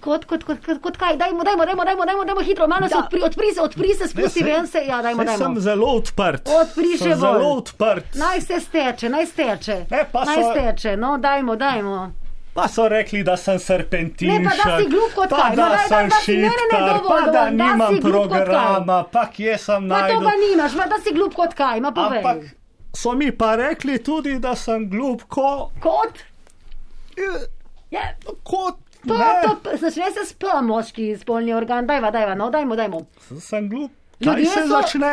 [0.06, 2.94] Kot, kot, kot, kot, kot kaj, dajmo, dajmo, dajmo, dajmo, dajmo, dajmo hitro, malo se
[2.94, 3.00] Ja.
[3.00, 5.60] odpri, odpri se, odpri se, spusti saj- ven se, ja, dajmo, saj sem dajmo.
[5.62, 6.44] zelo odprt.
[6.52, 7.48] Odpri še zelo bolj.
[7.54, 8.16] odprt.
[8.16, 9.78] Naj se steče, naj steče.
[9.90, 11.98] Ne, pa naj so- steče, no, dajmo, dajmo.
[12.54, 15.66] Pa so rekli, da sem serpentinšek, Ne, pa da si glup kot pa kaj, da
[15.70, 19.04] daj, sem da si- ne, ne, ne, dovolj, pa da da nimam glup kot programa,
[19.06, 22.20] pa kje sem Pa to pa nimaš, ma da si glup kot kaj, ma povej.
[22.20, 22.38] Ampak
[22.96, 26.14] so mi pa rekli tudi, da sem glupko, Kot?
[27.92, 28.02] Ja,
[28.44, 28.76] kot
[29.08, 29.16] to,
[29.62, 33.02] to, začne se s P, moški spolni organ, dajva, dajva, no, dajmo, dajmo.
[33.40, 33.92] sem glup.
[34.20, 35.12] Kaj Ljudje se so- začne?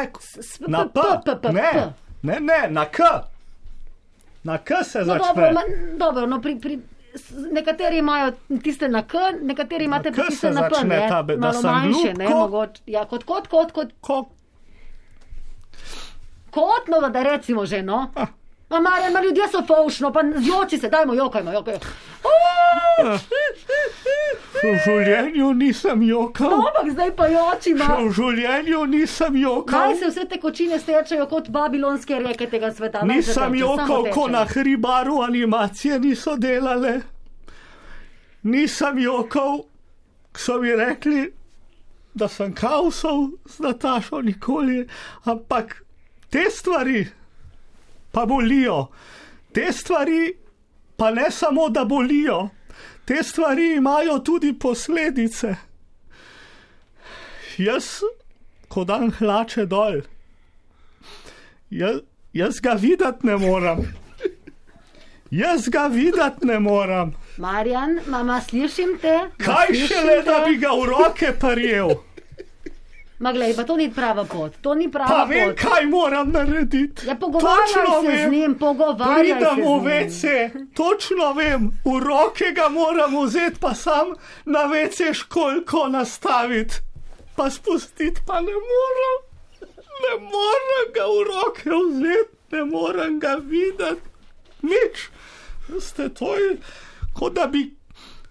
[0.69, 2.99] Na P, P, P, P, ne, ne, ne, na K.
[4.45, 5.53] Na K se No, dobro, začne.
[5.53, 5.63] ma,
[5.97, 6.79] dobro, no, pri, pri,
[7.53, 11.37] nekateri imajo tiste na K, nekateri imate Na K tiste na P, ne, ta be-
[11.37, 14.29] malo manjše, glup, ne, ko- mogoče, ja, kot, kot, kot, kot, Ko,
[16.53, 18.11] kot, no, da recimo že, no.
[18.15, 18.27] Ah.
[18.73, 21.81] Ma, Marjan, ma ljudje so faušno, pa zjoči se, dajmo, jokajmo, jokajmo.
[24.63, 26.51] v življenju nisem jokal.
[26.55, 27.89] No, ampak zdaj pa jočimo.
[28.07, 29.75] V življenju nisem jokal.
[29.75, 33.05] Kaj se vse te kočine stečejo kot babilonske reke tega sveta?
[33.05, 37.01] Se Nisem jokal, ko na hribaru animacije niso delale.
[38.43, 39.65] Nisem jokal,
[40.33, 41.27] ko so mi rekli,
[42.15, 44.87] da sem kaosal z Natašo nikoli,
[45.29, 45.83] ampak
[46.33, 47.05] te stvari
[48.13, 48.87] pa bolijo.
[49.53, 50.35] Te stvari
[50.97, 52.49] pa ne samo, da bolijo,
[53.05, 55.55] te stvari imajo tudi posledice.
[57.59, 57.85] Jaz,
[58.69, 60.01] ko dan hlače dol,
[61.71, 61.99] jaz,
[62.33, 63.83] jaz ga videti ne morem.
[65.33, 67.15] Jaz ga videti ne morem.
[67.41, 69.15] Marjan, mama, slišim te?
[69.41, 70.51] Kaj slišim šele, da te?
[70.51, 71.95] bi ga v roke prijel?
[73.23, 74.57] Ma, glej, pa to ni prava pot.
[74.61, 75.61] To ni prava Pa vem, pot.
[75.61, 77.07] kaj moram narediti.
[77.07, 78.31] Ja, pogovarjaj se z vem.
[78.31, 79.79] njim, pogovarjaj se Pridem z v.
[79.81, 80.23] WC,
[80.75, 86.75] točno vem, v roke ga moram vzeti, pa sam na WC školko nastaviti,
[87.37, 89.19] pa spustiti, pa ne morem.
[90.03, 94.03] Ne morem ga v roke vzeti, ne morem ga videti.
[94.63, 95.09] Nič.
[95.81, 96.35] Ste to
[97.13, 97.71] kot da bi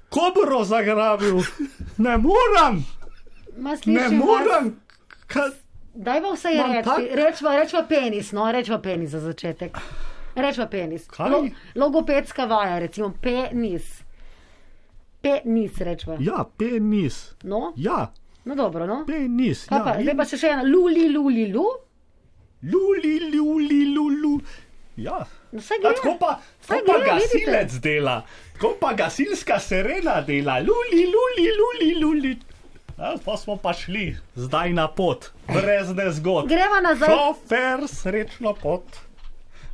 [0.09, 1.39] kobro zagrabil.
[1.97, 2.83] Ne morem,
[3.57, 4.25] Ma, ne slišim vas.
[4.25, 4.71] morem.
[5.27, 5.49] Ka,
[5.95, 6.85] Daj pa vse Imam reči.
[6.85, 9.77] tak- Rečva, rečva penis, no, rečva penis za začetek.
[10.35, 11.07] Rečva penis.
[11.07, 11.51] Kaj?
[11.75, 14.03] logopedska vaja, recimo penis.
[15.21, 16.17] Penis, rečva.
[16.19, 17.35] ja, penis.
[17.43, 18.11] No, Ja,
[18.45, 19.03] no dobro, no.
[19.05, 19.65] penis.
[19.65, 21.65] Kaj Ja, pa, in- zdaj pa še, še ena, luli, luli, lu.
[22.63, 24.39] Luli, luli, lulu.
[24.97, 25.19] Ja.
[25.51, 25.93] No, vse A gre.
[25.93, 26.31] tako pa,
[26.67, 32.33] tako pa gre, gasilec dela, tako pa gasilska serena dela, luli, luli, luli, luli.
[33.01, 36.45] A, pa smo pa šli zdaj na pot, brez nezgod.
[36.47, 37.09] Greva nazaj.
[37.09, 38.85] Šofer, srečno pot,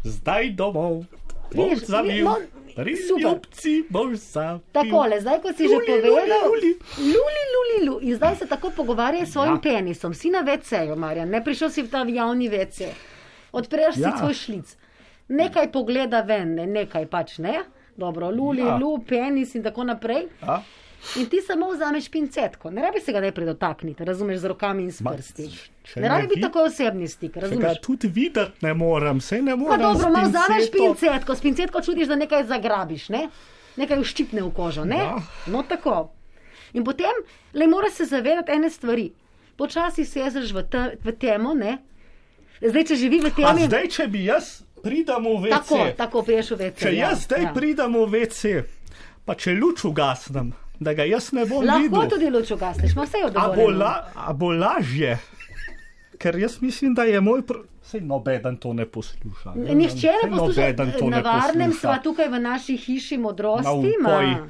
[0.05, 1.03] zdaj domov.
[1.49, 2.35] Boš Vidiš, zavil, no,
[2.69, 2.87] super.
[3.21, 4.59] ljubci boš zavil.
[4.71, 7.99] Takole, zdaj ko si že Luli, povedal, luli, luli, luli, lu.
[8.01, 9.61] In zdaj se tako pogovarjaj s svojim Ja.
[9.61, 10.13] penisom.
[10.13, 12.91] Si na WC-ju, Marjan, ne prišel si v ta javni WC.
[13.51, 14.15] Odpreš si Ja.
[14.17, 14.75] svoj šlic.
[15.29, 17.63] Nekaj pogleda ven, ne, nekaj pač ne.
[17.97, 18.77] Dobro, luli, Ja.
[18.77, 20.27] lu, penis in tako naprej.
[20.41, 20.61] A?
[21.15, 24.91] In ti samo vzameš pincetko, ne rabi se ga najprej dotakniti, razumeš, z rokami in
[24.91, 25.50] s prsti.
[25.96, 27.80] Ne rabi biti tako osebni stik, razumeš?
[27.82, 29.80] tudi videti ne morem, se ne Pa morem.
[29.80, 33.30] dobro, s malo vzameš pincetko, s pincetko čudiš, da nekaj zagrabiš, ne?
[33.76, 34.98] nekaj uščipne v kožo, ne?
[34.98, 35.15] Ja.
[35.48, 36.12] No tako.
[36.74, 37.13] In potem
[37.54, 39.12] le moraš se zavedati ene stvari.
[39.56, 41.78] Počasi sezeš v, te, v temo, ne?
[42.62, 46.22] Zdaj, če živi v A temi, zdaj, če bi jaz pridem v WC, tako, tako
[46.24, 46.82] priješ v vece.
[46.82, 48.63] če jaz zdaj pridem v WC,
[49.26, 53.05] pa če luč ugasnem, da ga jaz ne bom Lahko videl, tudi luč ugasneš, ima
[53.07, 55.17] vse a bo, la, a bo lažje.
[56.17, 57.45] Ker jaz mislim, da je moj.
[57.45, 57.63] Pro...
[57.83, 59.53] Sej nobeden to ne posluša.
[59.55, 63.93] Nihče ne posluša, na ne varnem sva tukaj v naši hiši modrosti.
[64.03, 64.49] Na.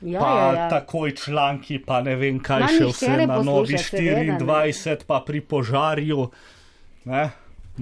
[0.00, 0.68] Ja, Pa ja, ja.
[0.70, 4.44] takoj članki, pa ne vem kaj Ma, še vse ne na novi seveda ne.
[4.46, 6.28] 24, pa pri požarju.
[7.10, 7.24] Ne?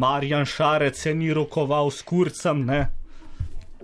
[0.00, 2.86] Marjan Šarec se ni rokoval s kurcem, ne?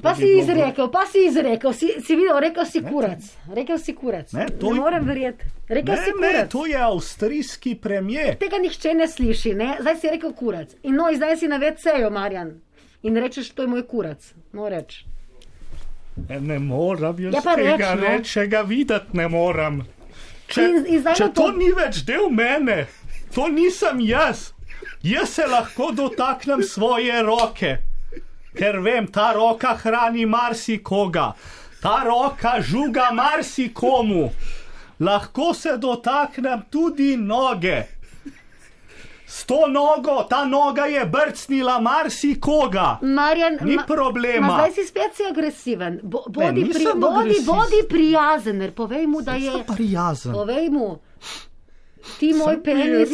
[0.00, 3.22] Pa si izrekel, pa si izrekel, si, si videl, rekel si kurac.
[3.48, 4.32] Rekel si kurac.
[4.32, 5.44] Ne, Ne, to ne morem verjeti.
[5.68, 6.50] Rekel Ne, si ne, kurac.
[6.50, 8.36] to je avstrijski premijer.
[8.36, 9.76] Tega nihče ne sliši, ne?
[9.80, 10.72] zdaj si rekel kurac.
[10.82, 12.54] In no, in zdaj si na veceju, Marjan.
[13.02, 14.32] In rečeš, to je moj kurac.
[14.52, 15.04] No, reč.
[16.28, 18.06] E, Ne morem, jaz Ja, pa tega reč, no.
[18.06, 19.82] reči, ga videti ne morem.
[20.48, 22.86] Če, In- in če to to- ni več del mene,
[23.34, 24.52] to nisem jaz.
[25.02, 27.76] Jaz se lahko dotaknem svoje roke,
[28.54, 31.32] ker vem, ta roka hrani marsikoga,
[31.82, 34.30] ta roka žuga marsikomu.
[35.00, 37.82] Lahko se dotaknem tudi noge.
[39.26, 42.98] S to nogo, ta noga je brcnila marsikoga.
[43.02, 44.46] Marjan, Ni ma- problema.
[44.46, 46.00] Ma zdaj si spet si agresiven.
[46.02, 49.64] Bo, bodi, pri, nisem bodi, bodi prijazen, ker povej mu, da je.
[49.74, 50.32] Prijazen.
[50.36, 50.98] Povej mu,
[52.18, 53.10] ti moj penis,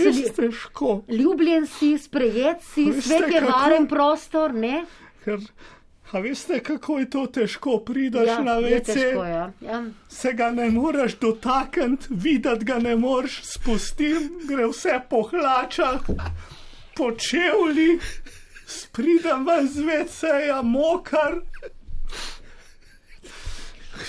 [1.09, 4.85] ljubljen si, sprejet si, svet je varen prostor, ne?
[5.25, 5.43] Ker,
[6.13, 9.53] a veste, kako je to težko, prideš Ja, na vece, težko, ja.
[9.61, 9.83] ja.
[10.09, 16.09] se ga ne moreš dotakniti, videti ga ne moreš, spustim, gre vse po hlačah,
[16.97, 17.99] po čevlji,
[18.67, 21.43] spridem ven z veceja, mokar.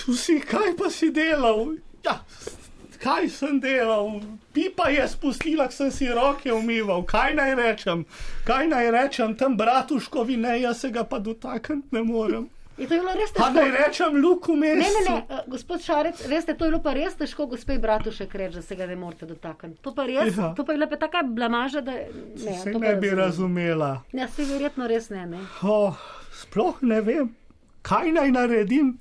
[0.06, 1.76] Vsi, kaj pa si delal?
[2.04, 2.20] Ja,
[3.00, 4.20] kaj sem delal?
[4.52, 7.02] Pipa je spustila, sem si roke umival.
[7.04, 8.04] Kaj naj rečem?
[8.44, 12.48] Kaj naj rečem tem bratuškovi, ne, jaz se ga pa dotakniti ne morem.
[12.78, 13.50] Je to bilo res težko.
[13.50, 15.00] naj rečem luku Ne, mestu.
[15.02, 18.54] ne, ne, eh, gospod Šarec, veste, to je bilo pa res težko, gospe Bratušek reči,
[18.54, 19.82] da se ga ne morete dotakniti.
[19.82, 20.54] To pa res, Ja.
[20.54, 24.02] to pa je bila pa taka blamaža, da ne, Se ne bi razumela.
[24.12, 25.38] Ja, se verjetno res ne, ne.
[25.62, 25.92] Oh,
[26.34, 27.34] sploh ne vem,
[27.82, 28.96] kaj naj naredim,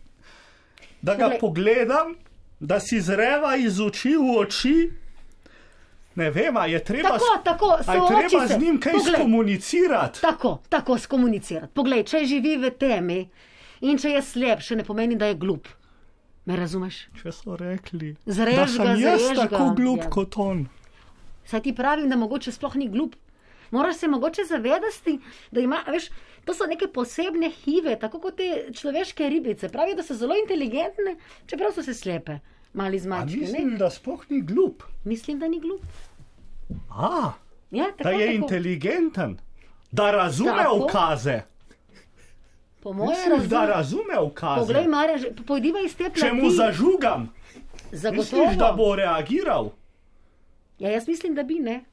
[1.01, 1.39] da ga Poglej.
[1.39, 2.15] pogledam,
[2.59, 4.75] da si zreva iz oči v oči.
[6.15, 8.53] Ne vem, je treba, Tako, tako, je treba se.
[8.53, 9.13] z njim kaj Poglej.
[9.15, 10.21] skomunicirati.
[10.21, 11.73] Tako, tako skomunicirati.
[11.73, 13.19] Poglej, če živi v temi
[13.81, 15.69] in če je slep, še ne pomeni, da je glup.
[16.45, 17.07] Me razumeš?
[17.21, 20.09] Če so rekli, Zrež da ga, sem jaz zrež tako ga, glup ja.
[20.09, 20.65] kot on.
[21.45, 23.15] Saj ti pravim, da mogoče sploh ni glup.
[23.71, 25.19] Moraš se mogoče zavedati,
[25.51, 26.07] da ima, a veš,
[26.45, 29.69] to so neke posebne hive, tako kot te človeške ribice.
[29.69, 32.39] Pravijo, da so zelo inteligentne, čeprav so se slepe,
[32.73, 33.35] mali A zmački.
[33.35, 33.41] ne?
[33.41, 34.83] mislim, da sploh ni glup.
[35.05, 35.81] Mislim, da ni glup.
[36.91, 37.31] A,
[37.71, 38.35] Ja, da tako, je tako.
[38.35, 39.37] inteligenten,
[39.91, 40.75] da razume Tako.
[40.77, 41.41] ukaze.
[42.79, 44.59] Po mojem Misliš, da razume ukaze?
[44.61, 46.55] Poglej, Marja, pojdiva iz te Če mu plati.
[46.55, 47.33] zažugam,
[47.83, 48.75] misliš, da Zagotovo.
[48.77, 49.69] bo reagiral?
[50.79, 51.83] Ja, jaz mislim, da bi ne.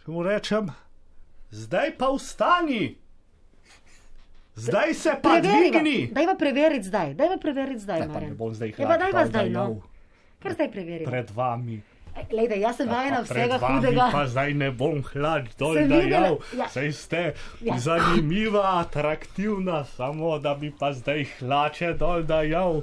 [0.00, 0.70] Če mu rečem,
[1.52, 2.96] zdaj pa vstani,
[4.56, 6.08] zdaj se pa dvigni.
[6.10, 9.18] Dajva preveriti zdaj, dajva preveriti zdaj, Ne, pa ne bom zdaj Ja, pa hlač dajva
[9.18, 9.60] dal, zdaj, da no.
[9.62, 9.80] jav.
[10.40, 11.10] Kar zdaj preverimo.
[11.10, 11.78] Pred vami.
[12.30, 14.06] Lejde, jaz sem vajena Pa pred vsega vami hudega.
[14.12, 16.66] Pa zdaj ne bom hlač dol, da ja.
[16.68, 17.20] Saj ste
[17.60, 17.76] Ja.
[17.78, 22.80] zanimiva, atraktivna, samo da bi pa zdaj hlače dol, da jav.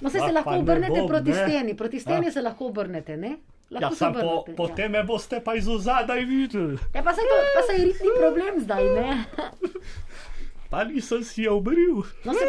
[0.00, 1.38] No, se, se lahko pa ne obrnete proti ne.
[1.38, 2.32] steni, proti steni Ja.
[2.32, 3.36] se lahko obrnete, ne?
[3.70, 4.56] Ja, Lahko se sam po, obrnete.
[4.56, 6.78] potem me boste pa iz zadaj videli.
[6.94, 7.20] Ja, pa se
[7.74, 9.24] je ni problem zdaj, ne?
[10.70, 12.02] Pa nisem si je obril.
[12.24, 12.44] No, se,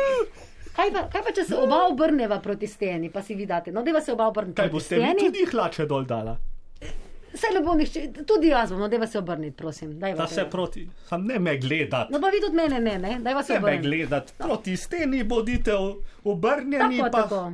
[0.73, 3.71] kaj, pa, kaj pa, če se oba obrneva proti steni, pa si vidite?
[3.71, 5.19] No, deva se oba obrniti Kaj boste steni.
[5.21, 6.33] tudi hlače dol dala?
[7.31, 9.93] Saj ne bo nihče, tudi jaz bom, no, deva se obrniti, prosim.
[9.97, 10.49] Dajva, Da se dajva.
[10.49, 12.09] proti, sam ne me gledat.
[12.09, 13.87] No, pa vi tudi mene, ne, ne, dajva se Ne me obrniti.
[13.87, 15.75] gledat, proti steni bodite
[16.25, 17.53] obrnjeni, Tako, pa tako.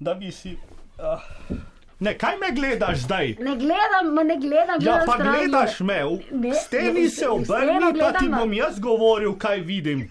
[0.00, 0.56] da bi si.
[0.96, 1.56] Uh,
[2.00, 3.36] ne, kaj me gledaš zdaj?
[3.40, 4.76] Ne gledam, ne gledam.
[4.76, 8.80] Ja, gledam pa stran, gledaš me, v steni ne, se obrni, pa ti bom jaz
[8.80, 10.08] govoril, kaj vidim.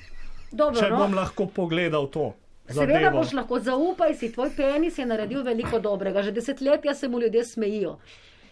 [0.52, 0.98] Dobro, Če no.
[0.98, 2.34] bom lahko pogledal to.
[2.70, 7.20] Seveda boš lahko, zaupaj si, tvoj penis je naredil veliko dobrega, že desetletja se mu
[7.22, 8.00] ljudje smejijo.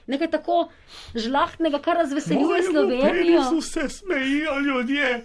[0.08, 0.70] Nekaj tako
[1.16, 3.10] žlahtnega, kar razveseljuje Slovenijo.
[3.10, 5.24] penisu se smejijo ljudje.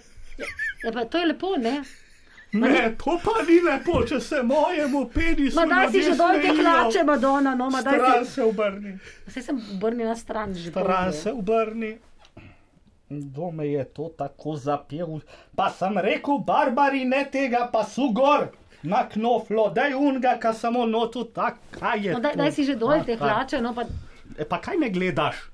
[0.83, 1.83] Ja, pa, to je lepo, ne?
[2.51, 6.49] Ne, to pa ni lepo, če se mojemu penisu Ma daj si že dol te
[6.49, 8.31] hlače, Madonna, no, ma Stran daj si.
[8.31, 8.93] se obrni.
[9.27, 10.71] Saj sem obrnila stran že.
[10.71, 11.97] Stran se obrni.
[13.09, 15.19] Kdo me je to tako zapel?
[15.55, 18.47] Pa sem rekel, barbari ne tega, pa su gor
[18.83, 22.13] na knoflo, daj unga, ka samo notu tak, kaj je.
[22.13, 23.85] No, daj, daj si že dol te hlače, no pa
[24.39, 25.48] E, pa kaj me gledaš?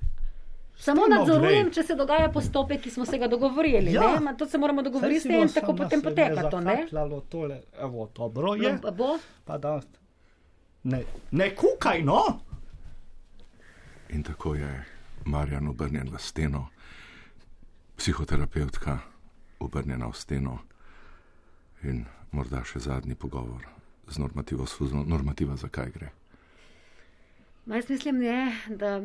[0.77, 1.73] Samo No, nadzorujem, glej.
[1.73, 3.93] če se dogaja postopek, ki smo se ga dogovorili.
[3.93, 4.19] Ja.
[4.19, 4.37] Ne?
[4.37, 6.87] To se moramo dogovoriti bo tako potem poteka to, ne?
[7.29, 7.61] Tole.
[7.79, 8.73] Evo, dobro je.
[8.73, 9.17] No, pa bo.
[9.45, 9.81] Pa da,
[10.83, 12.39] ne, ne kukaj, no.
[14.09, 14.85] In tako je
[15.25, 16.67] Marjan obrnjen v steno,
[17.97, 18.99] psihoterapeutka
[19.59, 20.59] obrnjena v steno
[21.83, 23.65] in morda še zadnji pogovor
[24.07, 24.65] z normativo
[25.05, 26.09] normativa, zakaj gre.
[27.65, 29.01] Ma jaz mislim, je, da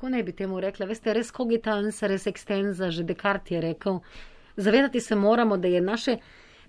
[0.00, 3.98] kako naj bi temu rekla, veste, res cogitans, res extenza, že Descartes je rekel.
[4.56, 6.16] Zavedati se moramo, da je naše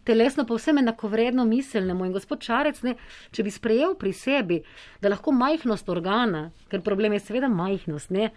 [0.03, 2.97] telesno povsem enakovredno miselnemu in gospod Čarec, ne,
[3.31, 4.59] če bi sprejel pri sebi,
[4.99, 8.33] da lahko majhnost organa, ker problem je seveda majhnost, ne,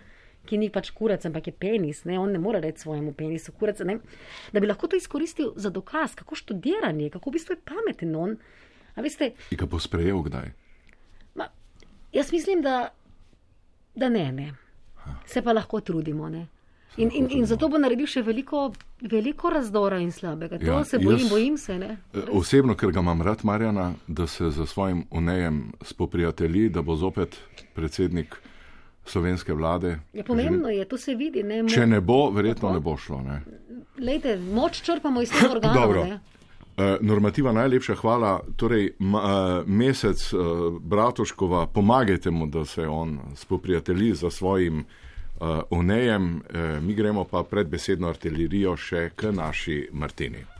[0.46, 3.82] ki ni pač kurac, ampak je penis, ne, on ne more reči svojemu penisu kurac,
[3.82, 3.98] ne,
[4.54, 8.38] da bi lahko to izkoristil za dokaz, kako študiranje, kako v bistvu je pameten on.
[8.94, 10.52] A veste, In ga bo sprejel kdaj?
[11.34, 11.50] Ma,
[12.14, 12.92] Jaz mislim, da,
[13.98, 14.52] da ne, ne.
[15.26, 16.28] Se pa lahko trudimo.
[16.28, 16.46] Ne?
[16.96, 18.68] In, in, in zato bo naredil še veliko,
[19.02, 20.58] veliko razdora in slabega.
[20.58, 21.78] To Ja, se bojim, bojim se.
[21.78, 21.96] Ne?
[22.12, 26.96] E, Osebno, ker ga imam rad, Marjana, da se za svojim unejem spoprijatelji, da bo
[26.96, 27.34] zopet
[27.74, 28.36] predsednik
[29.04, 29.98] slovenske vlade.
[30.12, 31.42] Ja, pomembno je, to se vidi.
[31.42, 31.62] Ne?
[31.62, 33.20] Mo- Če ne bo, verjetno ne bo šlo.
[33.22, 33.40] Ne?
[33.98, 35.82] Lejte, moč črpamo iz teh organov.
[35.82, 36.04] Dobro.
[36.04, 36.20] ne.
[36.76, 38.40] Uh, normativa, najlepša hvala.
[38.56, 40.40] Torej, ma, uh, mesec uh,
[40.80, 44.84] Bratuškova, pomagajte mu, da se on spoprijatelji za svojim
[45.70, 46.42] onejem.
[46.82, 50.53] Mi gremo pa pred besedno artilerijo še k naši Martini.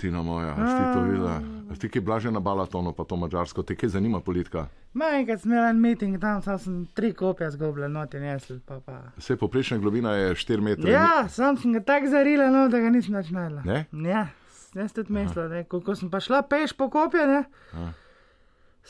[0.00, 1.42] Martina moja, a si ti to videla?
[1.70, 4.64] A ti kaj blaže na Balatonu, pa to mačarsko, te kaj zanima politika?
[4.96, 8.48] Manjkrat sem imel en meeting, tam sem tri kopije zgubil, not in jaz.
[8.64, 9.12] Pa, pa.
[9.20, 10.88] Vse poprečna globina je 4 metre.
[10.90, 13.60] Ja, sam sem ga tako zarila, no, da ga nisem več najdela.
[13.68, 13.84] Ne?
[14.08, 14.24] Ja,
[14.72, 15.64] ne.
[15.68, 17.44] Ko, ko sem pa šla peš po kopje, ne.
[17.76, 17.92] Aha.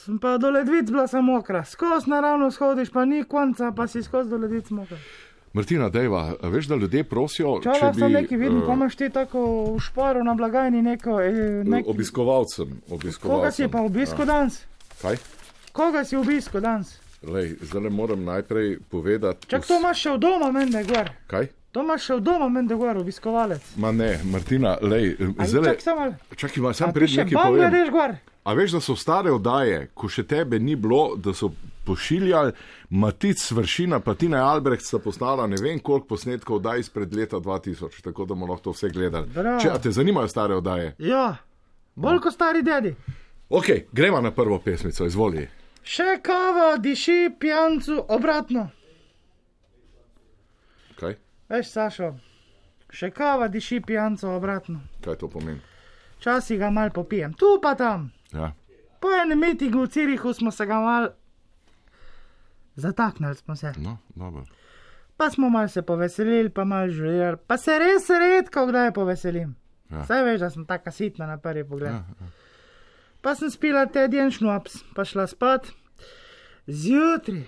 [0.04, 4.04] Sem pa do ledvic bila samo mokra, skozi naravno shodiš, pa ni konca, pa si
[4.06, 5.00] skozi do ledvic mokra.
[5.52, 9.08] Martina, dejva, veš, da ljudje prosijo, Če če lahko bi nekaj vidim, ko imaš ti
[9.10, 9.40] tako
[9.74, 11.20] v šporu na blagajni neko.
[11.20, 11.32] eh,
[11.64, 11.86] nek...
[11.88, 12.80] obiskovalcem.
[12.88, 13.40] obiskovalcem.
[13.40, 14.26] Koga si pa obisko Ja.
[14.26, 14.62] danes?
[15.02, 15.16] Kaj?
[15.72, 17.00] Koga si obisko danes?
[17.22, 19.46] Lej, zdaj le moram najprej povedati.
[19.46, 21.10] Čak to imaš še v doma, mende gor.
[21.26, 21.50] Kaj?
[21.72, 23.62] To imaš še v doma, mende gor, obiskovalec.
[23.76, 26.14] Ma ne, Martina, lej, Aj, zdaj samo malo.
[26.36, 27.60] Čakaj, sam ti pred še nekaj povem.
[27.60, 28.14] Bangladeš gor.
[28.44, 31.50] A veš, da so stare oddaje, ko še tebe ni bilo, da so
[31.84, 32.52] pošiljali
[32.90, 38.00] Matic Vršina, pa Tina Albrecht sta poslala ne vem koliko posnetkov oddaj izpred leta 2000,
[38.02, 39.28] tako da bomo lahko to vse gledali.
[39.34, 39.60] Bravo.
[39.60, 40.94] Če te zanimajo stare oddaje?
[40.98, 41.36] Ja,
[41.94, 42.94] bolj kot stari dedi.
[43.50, 45.48] Ok, gremo na prvo pesmico, izvoli.
[45.82, 48.68] Še kava diši pijancu obratno.
[50.96, 51.16] Kaj,
[51.48, 52.12] Veš, Sašo,
[52.90, 54.80] še kava diši pijancu obratno.
[55.04, 55.60] kaj to pomeni?
[56.20, 58.10] Včasih ga mal popijem, tu pa tam.
[58.32, 58.52] Ja.
[59.00, 61.08] Po enem mitingu v Cirihu smo se ga mal
[62.76, 63.72] zataknili, smo se.
[63.78, 64.44] No, dobro.
[65.16, 69.56] Pa smo mal se poveselili, pa mal žurirali, pa se res redko kdaj poveselim.
[69.90, 70.04] Ja.
[70.06, 71.92] Saj veš, da sem taka sitna na prvi pogled.
[71.92, 72.30] Ja, ja.
[73.20, 75.66] Pa sem spila teden šnops, pa šla spat.
[76.66, 77.42] Zjutraj,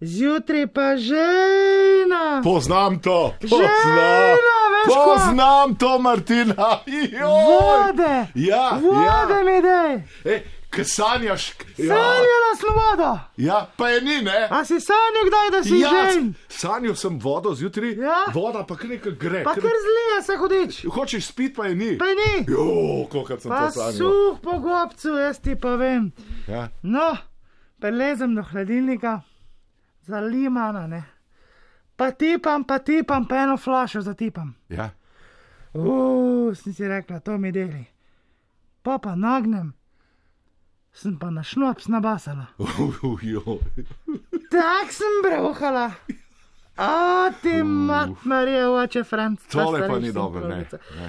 [0.00, 2.42] zjutraj pa žena.
[2.44, 4.55] Poznam to, Žena, veš ko?
[4.86, 6.80] Poznam to, Martina.
[6.86, 7.20] Joj.
[7.22, 9.44] Vode, Ja, vode ja.
[9.44, 9.94] mi dej.
[10.26, 13.18] E, K sanjaš, ja, Sanjala vodo.
[13.36, 14.48] ja, pa je ni, ne?
[14.50, 16.34] A si sanjal kdaj, da si Ja, žen?
[16.48, 18.24] sanjal sem vodo zjutraj, Ja.
[18.34, 19.44] voda pa kar nekaj gre.
[19.44, 20.84] Pa kar- zlija se hodič.
[20.86, 21.98] Hočeš spiti, pa je ni.
[21.98, 22.44] Pa ni.
[22.48, 22.66] Jo,
[23.06, 23.92] koliko sem Pa to sanjal.
[23.92, 26.12] suh po gobcu, jaz ti pa vem.
[26.48, 26.68] Ja.
[26.82, 27.16] No,
[27.80, 29.20] prelezem do hladilnika,
[30.02, 31.04] za limana, ne.
[31.96, 34.54] Pa tipam, pa tipam, pa eno flašo zatipam.
[34.68, 34.90] Ja.
[35.74, 37.84] Uf, sem si rekla, to mi deli.
[38.82, 39.72] Pa pa nagnem,
[40.92, 42.46] sem pa na šnops nabasala.
[43.22, 43.58] Jo.
[44.50, 45.90] Tak sem bruhala.
[46.76, 46.90] A
[47.42, 49.40] ti mat Marija, oče Franc.
[49.42, 50.68] ta Tole pa ni dobro, ne.
[50.92, 51.08] ne.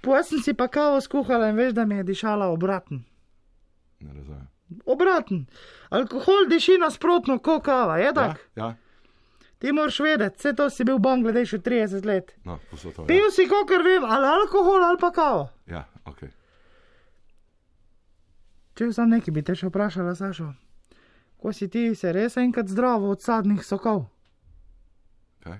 [0.00, 3.02] Potem sem si pa kavo skuhala in veš, da mi je dišala obraten.
[4.00, 4.46] Ne razumem.
[4.86, 5.46] Obraten.
[5.90, 8.40] Alkohol diši nasprotno, kot kava, je Ja, tako?
[8.56, 8.74] ja.
[9.58, 12.34] Ti moraš vedeti, vse to si bil v Bangladešu 30 let.
[12.44, 13.02] No, to.
[13.02, 15.48] Ja, Pil si, kakor vem, ali alkohol ali pa kavo.
[15.66, 16.24] ja ok.
[18.78, 20.52] Če sem nekaj, bi te še vprašala, Sašo.
[21.38, 24.04] Ko si ti se res enkrat zdravo od sadnih sokov?
[25.42, 25.58] Kaj?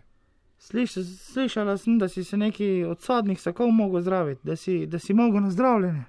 [0.59, 0.94] Sliš,
[1.34, 5.14] slišala sem, da si se neki od sadnih sokov mogel zdraviti, da si, da si
[5.14, 6.05] mogel na zdravljenje.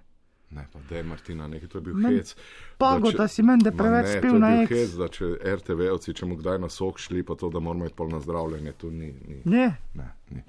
[0.52, 2.36] Ne, pa da je Martina, nekaj to je bil Men- hec.
[2.78, 4.70] Pagota Da če- si mende Ma preveč ne, spil na eks.
[4.72, 7.94] hec, da če RTV-ovci, če mu kdaj na sok šli, pa to, da moramo iti
[7.94, 9.14] pol na zdravljenje, to ni.
[9.20, 9.42] ni.
[9.46, 9.68] Ne.
[9.94, 10.42] Ne, ni.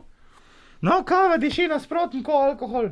[0.80, 2.88] No, kava diši nasprotno kot alkohol.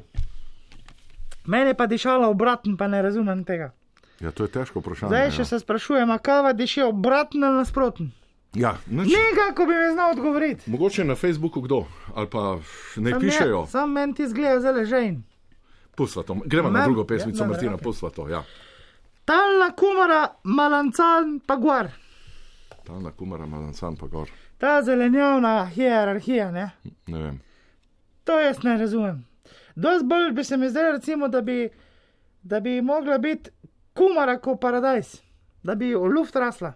[1.47, 3.73] Mene pa dišala obratno, pa ne razumem tega.
[4.21, 5.09] Ja, to je težko vprašanje.
[5.09, 5.31] Zdaj ja.
[5.31, 8.11] še se sprašujem, a kava diši obratno ali nasprotno.
[8.55, 8.77] Ja.
[8.87, 10.71] Nekako bi mi znal odgovoriti.
[10.71, 11.85] Mogoče na Facebooku kdo,
[12.15, 12.59] ali pa
[12.97, 13.59] ne Sam pišejo.
[13.59, 15.23] ja- Sam meni ti zgleda zelo žejn.
[15.99, 16.37] Pustva to.
[16.47, 17.85] Gremo na drugo ja, pesmico, dobro, Martina, okej.
[17.85, 18.29] pustva to.
[18.29, 18.43] Ja.
[19.25, 21.89] Talna kumara, malancan pa gor.
[22.85, 24.31] Talna kumara, malancan pa gor.
[24.59, 26.71] Ta zelenjavna hierarhija, ne?
[27.07, 27.41] Ne vem.
[28.25, 29.25] To jaz ne razumem.
[29.77, 31.69] Dost bolj bi se mi zdelo, recimo, da bi,
[32.43, 33.51] da bi mogla biti
[33.95, 35.17] kumara kot paradajz,
[35.63, 36.73] da bi v luft rasla.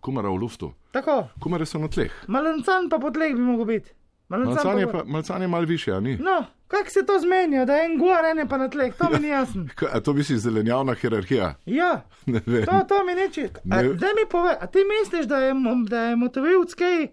[0.00, 0.72] Kumara v luftu.
[0.90, 2.10] Tako, Kumare so na tleh.
[2.26, 3.90] malancan pa po tleh bi mogel biti.
[4.28, 6.16] Malancan Malcan je, pa malcan je mal više, a ni?
[6.16, 9.18] No, Kako se to zmenijo, da je en gor, en pa na tleh, to mi
[9.18, 9.66] ni jasno.
[9.74, 11.54] Kaj, to misliš zelenjavna hierarhija?
[11.66, 12.66] Ja, Ne vem.
[12.66, 13.48] to, to mi neče.
[13.64, 13.94] Ne.
[13.94, 15.54] Zdaj mi pove, a ti misliš, da je,
[15.88, 17.06] da je motovilc kaj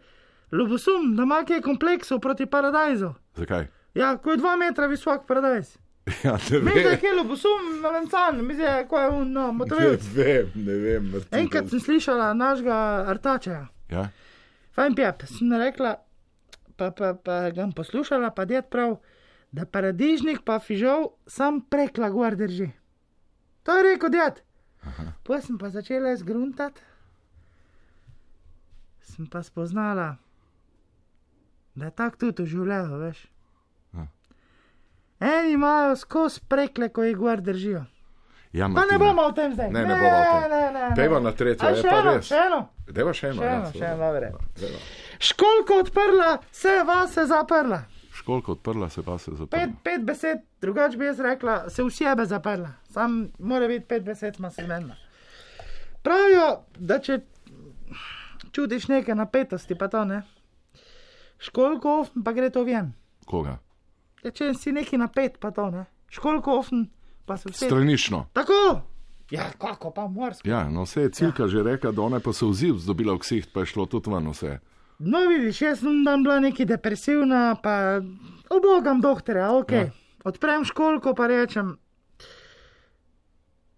[0.52, 3.10] ljubosum, da ima kaj kompleksov proti paradajzu?
[3.36, 3.68] Zakaj?
[3.94, 5.78] Ja, ko je dva metra visok paradajz.
[6.24, 7.00] Ja, ne Mislim, da je vem.
[7.00, 10.04] kaj ljubosum, nalencan, mislim, da je ko je un, no, Ne motovilc.
[10.14, 11.04] vem, ne vem.
[11.06, 12.76] Martin, Enkrat sem slišala našega
[13.08, 13.68] artača.
[13.90, 14.10] Ja?
[14.72, 15.96] Fajn pjep, sem rekla,
[16.76, 18.98] pa, pa, pa ga poslušala, pa ded prav,
[19.56, 22.68] da paradižnik pa fižol sam prekla gor drži.
[23.64, 24.42] To je rekel ded.
[25.24, 26.82] Potem sem pa začela zgruntati,
[29.02, 30.18] sem pa spoznala,
[31.76, 33.24] da je tako tudi v življenju, veš.
[33.96, 34.06] Ja.
[35.22, 37.86] Eni imajo skozi prekle, ko jih gor držijo.
[38.54, 39.00] Ja, Pa ne Martina.
[39.00, 39.72] bomo o tem zdaj.
[39.72, 40.52] Ne, ne bomo o tem.
[40.52, 40.96] Ne, ne, ne.
[40.96, 42.28] Pejva na tretjo, je pa res.
[42.28, 42.60] Še eno.
[42.88, 43.42] Deva še eno.
[43.42, 44.12] Še ja, eno, še eno,
[44.54, 44.80] dobro.
[45.20, 47.82] Školko odprla, vse vas je zaprla.
[48.26, 49.68] Školko odprla, se pa se Pet, zaprla.
[49.84, 52.72] pet besed, drugače bi jaz rekla, se v sebe zaprla.
[52.90, 54.96] Sam mora biti pet besed, ima segmenta.
[56.02, 56.48] Pravijo,
[56.80, 57.20] da če
[58.52, 60.24] čutiš neke napetosti, pa to ne.
[61.40, 62.94] Školko ofn, pa gre to ven.
[63.26, 63.60] Koga?
[64.24, 65.86] Ja, če si neki napet, pa to ne.
[66.10, 66.88] Školko ofn,
[67.26, 67.66] pa se vse.
[67.70, 68.26] Stranično.
[68.34, 68.82] Tako!
[69.32, 70.50] Ja, kako pa morsko.
[70.50, 73.54] Ja, no vse je Cilka že rekla, da ona pa se vziv zdobila v ksiht,
[73.54, 74.58] pa je šlo tudi ven vse.
[75.00, 78.02] No, vidiš, jaz sem dan bila neki depresivna, pa
[78.50, 79.72] obogam doktorja, ok.
[79.72, 79.90] Ja.
[80.24, 81.76] Odprem školko, pa rečem.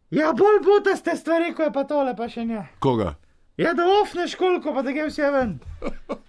[0.09, 2.68] Ja, bolj butaste stvari, ko je pa tole, pa še ne.
[2.80, 3.15] Koga?
[3.57, 5.57] Ja, da ofne školko, pa da gre vse ven.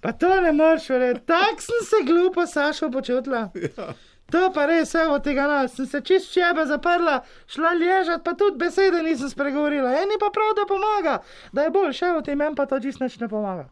[0.00, 1.20] Pa to ne moreš verjeti.
[1.28, 3.50] Tako sem se glupo, Sašo, počutila.
[3.76, 3.92] Ja.
[4.32, 8.32] To pa res, evo tega nas, sem se čist v sebe zaprla, šla ležat, pa
[8.34, 9.92] tudi besede nisem spregovorila.
[10.00, 11.18] Eni pa prav, da pomaga,
[11.52, 13.68] da je bolj, še v tem en pa to čist nič ne pomaga.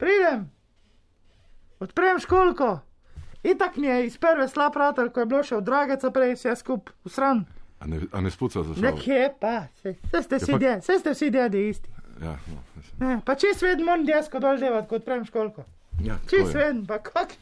[0.00, 0.46] Pridem,
[1.78, 2.78] odprem školko,
[3.42, 6.56] itak mi je iz prve slab ratar, ko je bilo še od drageca prej vse
[6.56, 7.44] skup, usran.
[7.78, 8.80] A ne, a ne spuca za sabo?
[8.82, 11.88] Nekje pa, vse ste vsi Ja, pa- vse ste vsi djedi isti.
[12.20, 12.58] Ja, no.
[12.98, 15.64] Ne, pa čist vedno moram desko dol devat, ko odprem školko.
[16.02, 17.32] ja, tako Čist vedno, pa kak,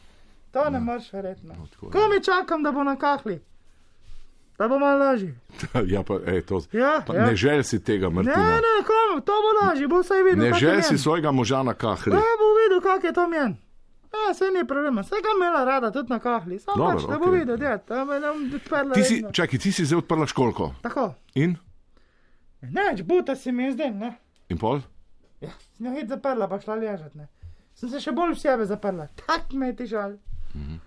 [0.51, 1.43] to ne moreš verjeti.
[1.45, 1.55] No.
[1.69, 1.91] tako je.
[1.91, 3.41] Ko mi čakam, da bo na kahli,
[4.57, 5.35] da bo malo lažje.
[5.93, 7.25] ja, pa, ej, to, Ja, pa ja.
[7.25, 8.55] ne žel si tega, Ne, Martina.
[8.57, 10.39] ne, kom, to bo lažje, bo vsaj videl.
[10.39, 12.11] Ne kak je žel si svojega moža na kahri.
[12.13, 13.57] Ja, bo videl, kak je to mjen.
[14.09, 17.27] Ja, se ni problema, vse ga imela rada tudi na kahli, samo pač, da bo
[17.29, 17.39] okej.
[17.39, 18.93] videl, da tam je nam odprla.
[18.93, 19.31] Ti si, vedno.
[19.31, 20.71] čakaj, ti si zdaj odprla školko.
[20.81, 21.57] Tako, In?
[22.61, 24.15] neč, buta si mi zdaj, ne.
[24.49, 24.81] In pol?
[25.41, 27.27] Ja, sem jo hit zaprla, pa šla ležat, ne.
[27.77, 30.17] Sem se še bolj v sebe zaprla, tak me je težal.
[30.55, 30.79] Mhm.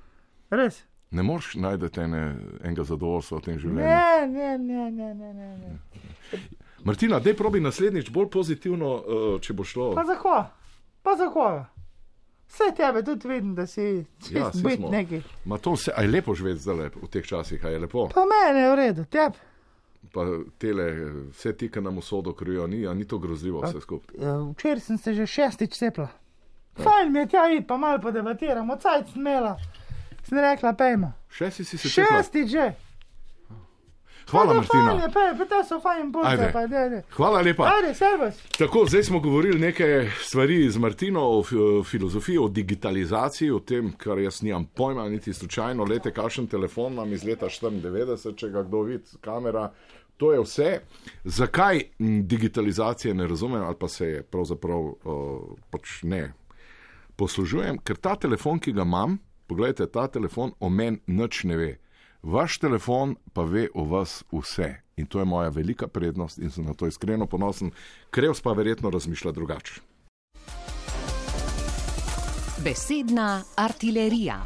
[0.51, 0.83] Res.
[1.13, 2.23] Ne moreš najti ene,
[2.65, 3.85] enega zadovoljstva v tem življenju.
[3.85, 5.49] Ne, ne, ne, ne, ne, ne.
[5.61, 6.41] ne.
[6.85, 9.93] Martina, dej probi naslednjič bolj pozitivno, uh, če bo šlo.
[9.95, 10.49] Pa za koga?
[11.03, 11.69] Pa za koga?
[12.53, 15.23] Vse tebe tudi vidim, da si čist Ja, ja, neki.
[15.45, 18.09] Ma to vse, a je lepo živeti zdaj v teh časih, je lepo.
[18.15, 19.39] Pa meni je v redu, tebe.
[20.13, 20.27] Pa
[20.59, 20.87] tele,
[21.31, 24.21] vse ti, ki nam usodo krijo, ni, ni to grozljivo vse skupaj.
[24.21, 26.09] Ja, Včeraj sem se že šestič cepila.
[26.77, 29.57] Fajn mi je tja iti, pa malo podebatiramo, cajt sem imela.
[30.29, 31.13] Sem rekla, pejmo.
[31.31, 32.19] Šesti si se cepila.
[32.19, 32.73] Šestič že.
[34.31, 35.11] Hvala, Martina.
[35.13, 36.51] Fajn pa to so fajn punce, Ajde.
[36.53, 37.03] pa dede.
[37.11, 37.65] Hvala lepa.
[37.67, 37.93] Ajde.
[38.59, 43.93] Tako, zdaj smo govorili nekaj stvari z Martino o fi- filozofiji, o digitalizaciji, o tem,
[43.93, 45.85] kar jaz nimam pojma, niti slučajno.
[45.85, 49.73] Lete, kakšen telefon imam iz leta 94, če ga kdo vidi, kamera.
[50.17, 50.81] To je vse.
[51.25, 51.83] Zakaj
[52.23, 54.97] digitalizacije ne razumem, ali pa se je pravzaprav uh,
[55.71, 56.33] pač ne
[57.17, 61.71] poslužujem, ker ta telefon, ki ga imam, pogledajte, ta telefon o meni nič ne ve.
[62.23, 64.75] Vaš telefon pa ve o vas vse.
[64.97, 67.71] In to je moja velika prednost in sem na to iskreno ponosen.
[68.11, 69.81] Krevs pa verjetno razmišlja drugače.
[72.65, 74.45] Besedna artilerija.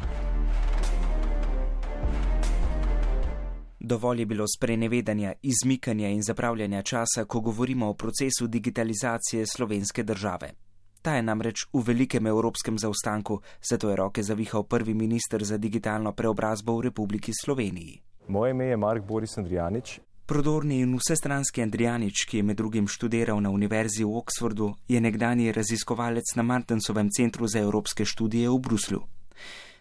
[3.79, 10.66] Dovolj je bilo sprenevedanja, izmikanja in zapravljanja časa, ko govorimo o procesu digitalizacije slovenske države.
[11.07, 16.11] Ta je namreč v velikem evropskem zaostanku, zato je roke zavihal prvi minister za digitalno
[16.11, 18.01] preobrazbo v Republiki Sloveniji.
[18.27, 19.99] Moje ime je Mark Boris Andrijanič.
[20.25, 25.51] Prodorni in vsestranski Andrijanič, ki je med drugim študiral na Univerzi v Oxfordu, je nekdani
[25.51, 29.01] raziskovalec na Martensovem centru za evropske študije v Bruslju.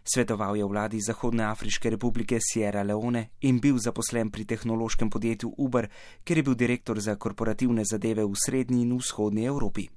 [0.05, 5.91] Svetoval je vladi Zahodne Afriške republike Sierra Leone in bil zaposlen pri tehnološkem podjetju Uber,
[6.25, 9.89] kjer je bil direktor za korporativne zadeve v srednji in vzhodni Evropi.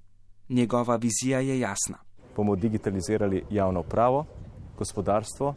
[0.49, 1.97] Njegova vizija je jasna.
[2.35, 4.25] Bomo digitalizirali javno pravo,
[4.77, 5.53] gospodarstvo,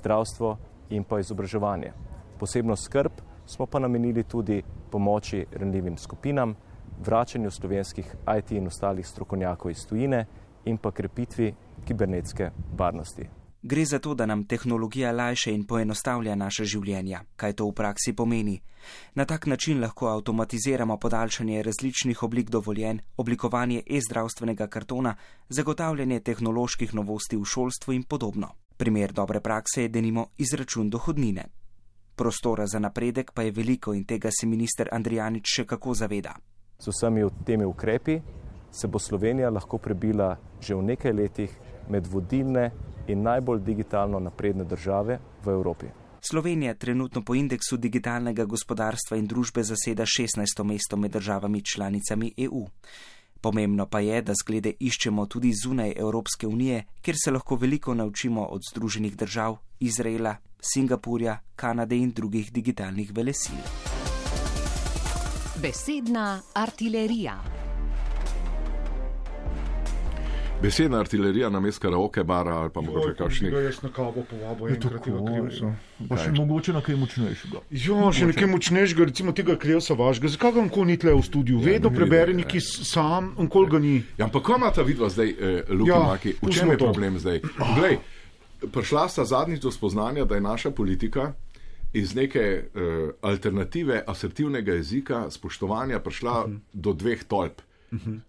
[0.00, 0.56] zdravstvo
[0.90, 1.92] in pa izobraževanje.
[2.38, 3.12] Posebno skrb
[3.46, 6.54] smo pa namenili tudi pomoči ranljivim skupinam,
[7.04, 10.26] vračanju slovenskih IT in ostalih strokovnjakov iz tujine
[10.64, 13.28] in pa krepitvi kibernetske varnosti.
[13.66, 17.22] Gre za to, da nam tehnologija lajše in poenostavlja naše življenja.
[17.36, 18.58] Kaj to v praksi pomeni?
[19.14, 25.14] Na tak način lahko avtomatiziramo podaljšanje različnih oblik dovoljen, oblikovanje e-zdravstvenega kartona,
[25.48, 28.52] zagotavljanje tehnoloških novosti v šolstvu in podobno.
[28.76, 31.48] Primer dobre prakse je denimo izračun dohodnine.
[32.16, 36.36] Prostora za napredek pa je veliko in tega se minister Andrijanič še kako zaveda.
[36.78, 38.20] Z vsemi temi ukrepi
[38.70, 42.70] se bo Slovenija lahko prebila že v nekaj letih med vodilne
[43.08, 45.86] in najbolj digitalno napredne države v Evropi.
[46.20, 50.64] Slovenija trenutno po indeksu digitalnega gospodarstva in družbe zaseda 16.
[50.64, 52.66] mesto med državami članicami EU.
[53.40, 58.44] Pomembno pa je, da zglede iščemo tudi zunaj Evropske unije, kjer se lahko veliko naučimo
[58.44, 63.60] od Združenih držav, Izraela, Singapurja, Kanade in drugih digitalnih velesil.
[65.62, 67.63] Besedna artilerija.
[70.64, 73.52] Besedna artilerija na mestu karaoke bara ali pa mogoče kakšnih.
[73.52, 75.72] Ga jaz na kavo povabil enkrat tega krivsa.
[76.08, 77.60] Pa še mogoče na kaj močnejšega.
[77.84, 80.32] Ja, še nekaj močnejšega, recimo tega krivsa vašega.
[80.34, 81.60] Zakaj ga nikoli ni tle v studiu?
[81.60, 83.94] Vedno ne prebere neki sam, nikoli ga ni.
[84.16, 86.88] Ja, ampak ko imata vidva zdaj, eh, Luka Ja, ja, Maki, v čem je to.
[86.88, 87.42] problem zdaj?
[87.76, 87.98] Glej,
[88.72, 91.34] prišla sta zadnjič do spoznanja, da je naša politika
[91.92, 92.64] iz neke eh,
[93.20, 96.58] alternative asertivnega jezika, spoštovanja, prišla uh -huh.
[96.72, 97.60] do dveh tolp.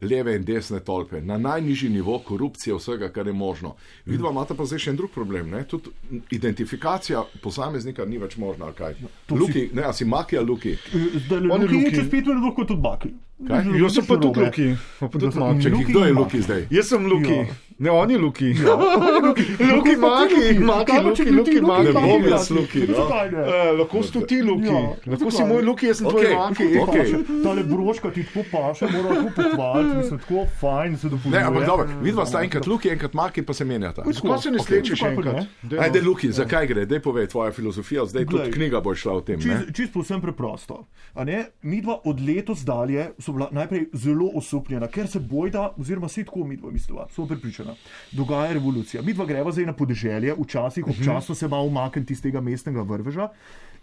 [0.02, 3.76] Leve in desne tolpe, na najnižji nivo korupcije, vsega, kar je možno.
[4.06, 5.50] Vidva imata pa zdaj še en drug problem.
[5.50, 5.64] Ne?
[5.66, 5.90] Tudi
[6.32, 8.66] identifikacija posameznika ni več možna.
[8.80, 8.96] ali
[9.28, 10.76] to Luki, si- ne, a si Maki ali Luki?
[11.18, 11.96] Zdaj le On je Luki je Luki.
[11.96, 13.10] čez pet minut lahko tudi baki.
[13.36, 13.66] Kaj?
[13.82, 14.68] Jaz sem pa tudi Luki.
[15.02, 16.68] Da- kdo je Luki zdaj?
[16.72, 17.34] Jaz sem Luki.
[17.34, 17.46] Ja.
[17.78, 18.54] Ne, on je Luki.
[19.28, 19.44] Luki,
[19.76, 21.84] Luki, Maki, Maki, Luki, Luki, Maki.
[21.84, 23.10] Ne bom jaz Luki, no.
[23.12, 24.68] Eh, Lahko si tudi ti Luki.
[24.68, 26.80] Ja, Lahko si moj Luki, jaz sem tvoj Okej, Maki.
[26.80, 27.44] okej.
[27.44, 31.40] Tale broška ti tako paše, mora tako pohvaliti, mislim, tako fajn se dopolnjuje.
[31.40, 34.08] Ne, ampak dobro, vidva sta enkrat Luki, enkrat Maki, pa se menjata.
[34.08, 35.80] Zakaj se ne slečeš zakaj pa enkrat?
[35.80, 36.86] Ajde, Luki, zakaj gre?
[36.86, 39.36] Dej povej tvoja filozofija, zdaj tudi knjiga bo šla o tem.
[39.40, 39.44] Ne?
[39.44, 40.86] Čist, čist povsem preprosto.
[41.14, 45.72] A ne, Mi dva od letos dalje so bila najprej zelo osupljena, ker se bojda,
[45.78, 47.74] oziroma se tako mi dva misliva, so prepričana,
[48.12, 49.02] dogaja revolucija.
[49.02, 53.30] Mi dva greva zdaj na podeželje, včasih občasno se malo umakniti iz tega mestnega vrveža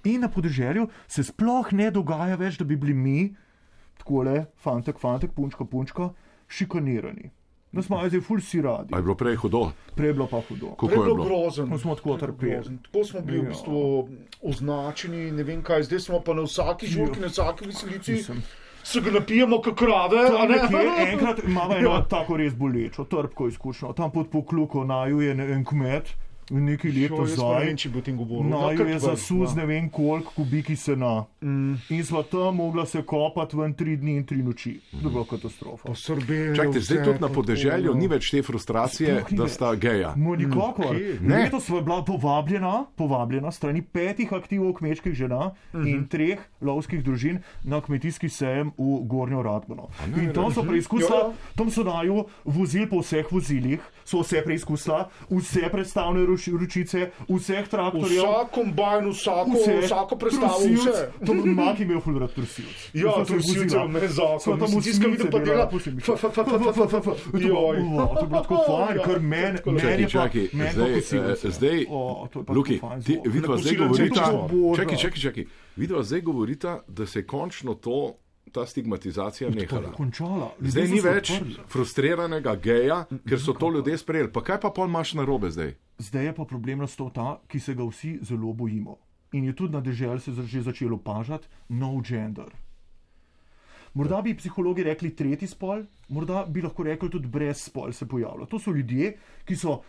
[0.05, 3.19] in na podeželju se sploh ne dogaja več, da bi bili mi,
[3.99, 6.09] tako le, fantek, fantek, punčka, punčka,
[6.49, 7.31] šikanirani.
[7.73, 8.93] Da smo zdaj ful si radi.
[8.93, 9.61] A je bilo prej hudo?
[9.97, 10.73] Prej je bilo pa hudo.
[10.73, 11.25] Kako Prej je bilo bilo?
[11.27, 11.71] grozen.
[11.71, 12.75] Ko smo tako trpeli.
[12.83, 13.49] Tako smo bili v Ja.
[13.49, 13.79] bistvu
[14.43, 18.13] označeni, ne vem kaj, zdaj smo pa na vsaki žurki, na vsaki veselici.
[18.13, 18.43] Mislim.
[18.85, 20.25] Se ga napijemo, kot krave,
[21.13, 22.03] enkrat imamo eno Ja.
[22.03, 23.93] tako res bolečo, trpko izkušnjo.
[23.93, 26.15] Tam pod pokluko naju je en kmet,
[26.51, 27.65] nekaj let pa ne nazaj.
[27.65, 28.51] vem, če bi o tem govoril.
[28.51, 29.57] No, kar je zasus ja.
[29.57, 31.25] ne vem koliko kubiki sena.
[31.41, 31.75] Mm.
[31.89, 34.81] In sva tam mogla se kopati ven tri dni in tri noči.
[34.93, 35.85] To je bila katastrofa.
[35.85, 36.55] Pa Srbejo.
[36.55, 40.15] Čakajte, zdaj tudi na podeželju ni več te frustracije, da sta geja.
[40.17, 40.97] Mo nikakor.
[40.97, 41.19] kje?
[41.21, 41.37] Ne.
[41.39, 45.87] Letos sva bila povabljena, povabljena strani petih aktivov kmečkih žena Mhm.
[45.87, 49.89] in treh lovskih družin na kmetijski sejem v Gornjo Radgono.
[50.17, 51.23] In tam so preizkusila,
[51.57, 57.69] tam so naju vozili po vseh vozilih, so vse preizkusila, vse predstavne ruč- ručice, vseh
[57.69, 58.23] traktorjev.
[58.23, 61.05] Vsak kombajn, vsako, Vse, vsako predstavo, trosilc, vse.
[61.21, 62.79] To bi mak imel ful rad trosilc.
[62.95, 63.87] Ja, trosilce vozila.
[63.89, 64.59] me zakon.
[64.59, 66.01] Tam osmice vidim pa dela, pusti mi.
[66.03, 66.19] To je
[67.39, 67.77] bilo- Joj.
[67.79, 71.79] o, to je bilo tako fajn, ker meni Čakaj, je pa, čakaj, meni pa zdaj,
[71.79, 71.85] eh,
[72.35, 72.81] je pa Luki,
[73.25, 74.25] vidva Na zdaj govorita,
[74.77, 75.45] čakaj, čakaj, čakaj,
[75.77, 78.15] vidva zdaj govorita, da se je končno to,
[78.53, 79.93] ta stigmatizacija nehala.
[79.97, 80.51] Končala.
[80.61, 81.57] Zdaj ni več odprli.
[81.69, 84.33] frustriranega geja, ker so to ljudje sprejeli.
[84.33, 85.75] Pa kaj pa pol imaš na robe zdaj?
[85.99, 88.99] Zdaj je pa problem nastal ta, ki se ga vsi zelo bojimo.
[89.33, 92.53] In je tudi na deželi se že začelo pažati no gender.
[93.95, 98.47] Morda bi psihologi rekli tretji spol, morda bi lahko rekli tudi brez spol se pojavlja.
[98.47, 99.83] To so ljudje, ki so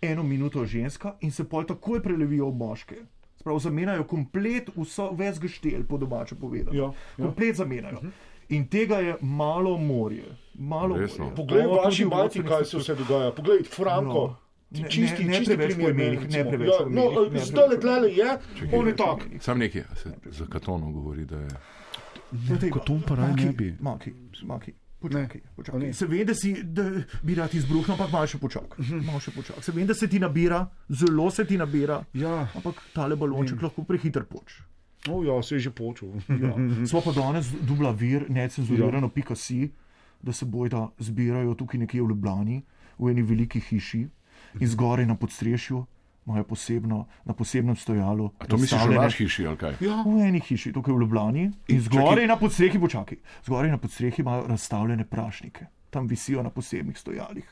[0.00, 2.96] eno minuto ženska in se pol takoj prelevijo v moške.
[3.44, 6.72] Sprav zamenjajo komplet vso ves geštel, po domače povedano.
[6.74, 6.84] Ja,
[7.18, 7.24] ja.
[7.24, 7.98] Komplet zamenjajo.
[8.48, 10.24] In tega je malo morje.
[10.54, 11.24] Malo Resno?
[11.24, 11.36] morje.
[11.36, 13.32] Poglej, v vaši vodstvenih kaj se vse dogaja.
[13.32, 14.14] Poglej, Franko.
[14.14, 14.36] No.
[14.72, 17.68] Ne- Čisti, ne- ne čisti preveč po imenih, meni, ne preveč ja, no, ne zdaj
[17.68, 18.30] po tlele je,
[18.72, 19.26] on je tak.
[19.40, 21.50] Sam nekaj, se za katonom govori, da je.
[22.72, 23.76] Katon pa raj ne bi.
[23.80, 24.72] Maki, maki.
[25.04, 25.92] Počakaj, počakaj.
[25.92, 26.84] Se vem, da, si, da
[27.22, 28.86] bi rad izbruhnil, ampak malo še počakaj.
[29.04, 29.60] Malo še počakaj.
[29.62, 33.84] Se vem, da se ti nabira, zelo se ti nabira, Ja, ampak tale balonček lahko
[33.84, 34.62] prehiter poč.
[35.12, 36.16] oh, ja, se je že počul.
[36.40, 36.56] Ja.
[36.88, 39.12] Smo pa danes dubla vir, necenzurirano, ja.
[39.12, 39.68] pika si,
[40.22, 42.62] da se bojda zbirajo tukaj nekje v Ljubljani,
[42.98, 44.06] v eni veliki hiši
[44.60, 45.84] in zgoraj na podstrešju
[46.26, 48.30] imajo posebno, na posebnem stojalu.
[48.38, 49.74] A to misliš v naši hiši ali kaj?
[49.80, 53.70] Ja, V eni hiši, tukaj v Ljubljani, in In zgoraj čakaj- na podstrehi, počakaj, zgoraj
[53.70, 57.44] na podstrehi imajo razstavljene prašnike, tam visijo na posebnih stojalih.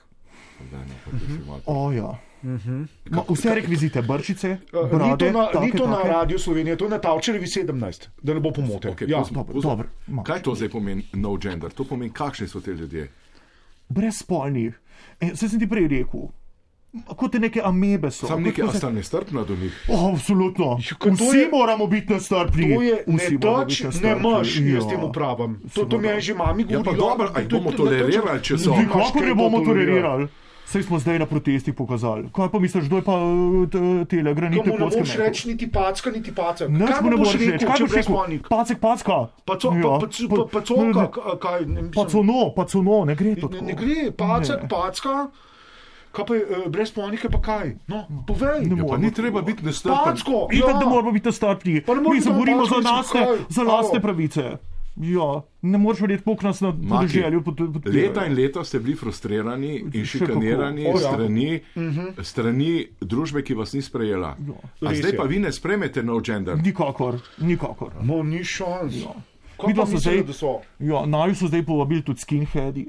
[0.71, 5.27] Daj, no, pa da si malo- O ja, Ma, vse rekvizite, brčice, Uh, ni brade,
[5.27, 8.41] to, na, take, ni to na radiju Slovenije, to je na Tavčerevi 17, da ne
[8.41, 8.89] bo pomote.
[8.91, 9.23] Okay, ja.
[9.63, 9.87] dobro,
[10.25, 11.71] Kaj to zdaj pomeni no gender?
[11.71, 13.09] To pomeni, kakšni so ti ljudje.
[13.89, 14.73] Brezspolni.
[15.21, 16.21] E, Saj sem ti prej rekel.
[17.09, 18.27] Kot neke amebe so.
[18.27, 19.73] Sam nekaj, a se- sta nestrpna do njih.
[19.89, 20.77] Oh, absolutno.
[21.01, 22.75] to Vsi je- moramo biti nestrpni.
[22.75, 23.39] To je Vsi ne
[24.03, 24.91] ne moš, jaz Ja.
[24.91, 25.61] temu pravim.
[25.75, 27.09] To, to mi je že mami Ja, pa govorila.
[27.09, 30.29] dobro, a jih To- bomo to- tolerirali, če so- Nikako ne bomo tolerirali.
[30.65, 32.29] Sej smo zdaj na protestih pokazali.
[32.31, 33.17] Kaj pa misliš, kdo je pa
[33.69, 36.33] t- tele granitne Komu ne boš reči niti packa, niti
[36.87, 37.67] Kaj mu ne boš moreš reči.
[37.67, 38.17] Kaj boš rekel?
[38.49, 39.17] Pacek, packa.
[39.45, 40.61] Paco, Ja, pa, pa,
[41.37, 43.65] pa, ne, Pacono, pacono, ne gre to ne, tako.
[43.65, 44.69] ne gre, pacek, Ne.
[44.69, 45.29] packa.
[46.13, 47.71] Kaj pa je eh, brezpolnike, pa kaj?
[47.87, 48.61] No, povej.
[48.63, 49.97] Ne Ja, moremo ni treba biti nestrpen.
[50.05, 50.89] Packo, Itak, da ja.
[50.89, 51.81] moramo biti strpni.
[51.81, 54.43] Pa ne moramo Mi se borimo za lastne, za lastne pravice.
[54.99, 55.29] Ja,
[55.63, 58.03] ne moreš verjeti, koliko nas na podeželju pod- podpirajo.
[58.03, 60.99] Leta in leta ste bili frustrirani in šikanirani O, ja.
[60.99, 62.07] strani, Mhm.
[62.23, 64.29] strani družbe, ki vas ni sprejela.
[64.29, 64.37] A
[64.83, 65.17] Res zdaj je.
[65.17, 66.57] pa vi ne spremete no gender.
[66.59, 67.93] Nikakor, nikakor.
[68.03, 68.95] No, ni šans.
[68.97, 69.15] Ja.
[69.57, 70.53] Kaj Videla pa so mislijo, zdaj, da so?
[70.81, 72.87] ja, naju so zdaj povabili tudi skinheadi,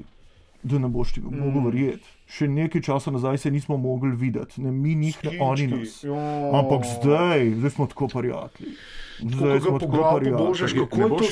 [0.64, 1.38] da ne boš ti Mm.
[1.38, 2.04] mogel verjeti.
[2.26, 6.04] Še nekaj časa nazaj se nismo mogli videti, ne mi njih, ne oni nas.
[6.04, 6.16] Ja.
[6.54, 8.72] Ampak zdaj, zdaj smo tako prijatelji.
[9.20, 10.30] Zdaj smo tako prijatelji.
[10.30, 10.60] Ne boš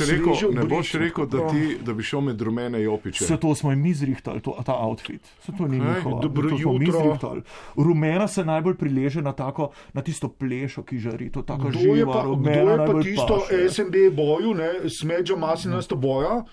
[0.00, 3.24] rekel, ne boš rekel da, ti, da bi šel med rumene jopiče.
[3.24, 5.24] Vse to smo jim mi zrihtali, to, ta outfit.
[5.40, 5.88] Vse to ni Kaj?
[5.88, 6.20] njihovo.
[6.20, 7.00] Dobro to smo mi jutro.
[7.00, 7.42] zrihtali.
[7.76, 11.30] Rumena se najbolj prileže na, tako, na tisto plešo, ki žari.
[11.30, 13.68] To tako Kdo je živa, pa, kdo rumena je pa tisto paše.
[13.70, 16.44] SND boju, ne, smeča masinasto boja?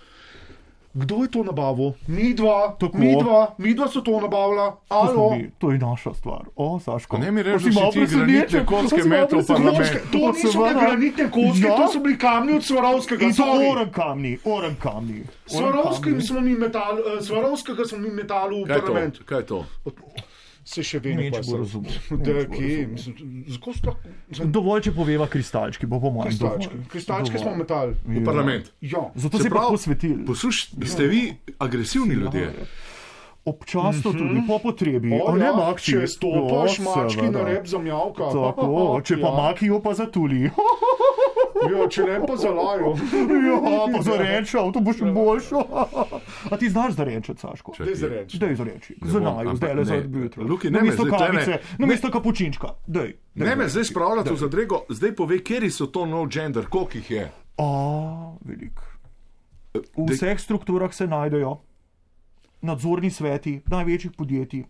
[0.91, 1.93] Kdo je to nabavil?
[2.07, 2.97] Mi dva, Tako.
[2.97, 4.77] mi dva, mi dva so to nabavila.
[5.31, 6.41] Mi, To je naša stvar.
[6.55, 7.17] O, Saško.
[7.17, 9.77] Pa ne mi si da ti granitne kocke to si malo metal v parlament.
[9.77, 10.11] presenečen.
[10.11, 11.75] To niso bile granitne kocke, Ja.
[11.75, 13.21] to so bili kamni od Svarovskega.
[13.21, 15.23] In to oren kamni, oren kamni.
[15.47, 18.85] Svarovskim smo mi metali, eh, Svarovskega smo mi metali v Kaj je to?
[18.87, 19.15] parlament.
[19.25, 19.65] Kaj je to?
[20.69, 21.39] Se še vedno pa.
[21.39, 21.91] Ne bo razumel.
[24.47, 26.29] Dovolj, če poveva kristalčki, bo po mojem.
[26.29, 26.69] Kristalčki.
[26.69, 26.87] dovolj.
[26.87, 27.43] Kristalčki Dovolj.
[27.43, 27.95] smo metali.
[28.05, 28.69] V parlament.
[28.81, 29.07] Ja.
[29.15, 30.25] Zato Se se pa pravi, posvetili.
[30.25, 31.21] Posluš, ste vi
[31.57, 32.53] agresivni ljudje.
[33.45, 35.09] Občasno tudi po potrebi.
[35.15, 35.91] O, ne, ja, Makči.
[35.93, 38.29] če stopaš Ja, mački na rep za mjavka.
[38.29, 38.69] Tako,
[39.01, 39.33] če pa Ja.
[39.33, 40.51] makijo, pa zatuli.
[41.69, 42.93] Ja, če ne pa zalajo.
[43.49, 45.55] Ja, pa zarečal, to bo še boljše.
[46.51, 47.73] A ti znaš zarečati, Saško?
[47.79, 48.39] Daj zareči.
[48.39, 48.95] Daj zareči.
[49.01, 50.43] Ne Za ampak zdaj le za jutro.
[50.43, 52.67] Luki, ne me Namesto zdaj tule ne- kavice, namesto kapučinčka.
[52.87, 53.13] Daj.
[53.35, 57.11] Ne me zdaj spravljate v zadrego, zdaj povej, kje so to no gender, koliko jih
[57.11, 57.31] je.
[57.57, 57.67] A,
[58.41, 58.79] velik.
[59.73, 61.57] V vseh strukturah se najdejo
[62.61, 64.63] nadzorni sveti največjih podjetij.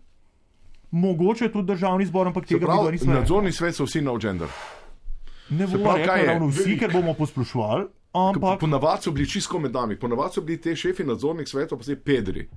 [0.90, 3.14] Mogoče tudi državni zbor, ampak tega nismo.
[3.14, 4.48] nadzorni svet so vsi no gender.
[5.50, 6.78] Ne se bomo rekli ravno vsi, Velik.
[6.80, 7.84] ker bomo posplošvali,
[8.14, 11.84] ampak Ponavadi so bili čisto med nami, ponavadi so bili te šefi nadzornih svetov, pa
[11.84, 12.48] zdaj pedri.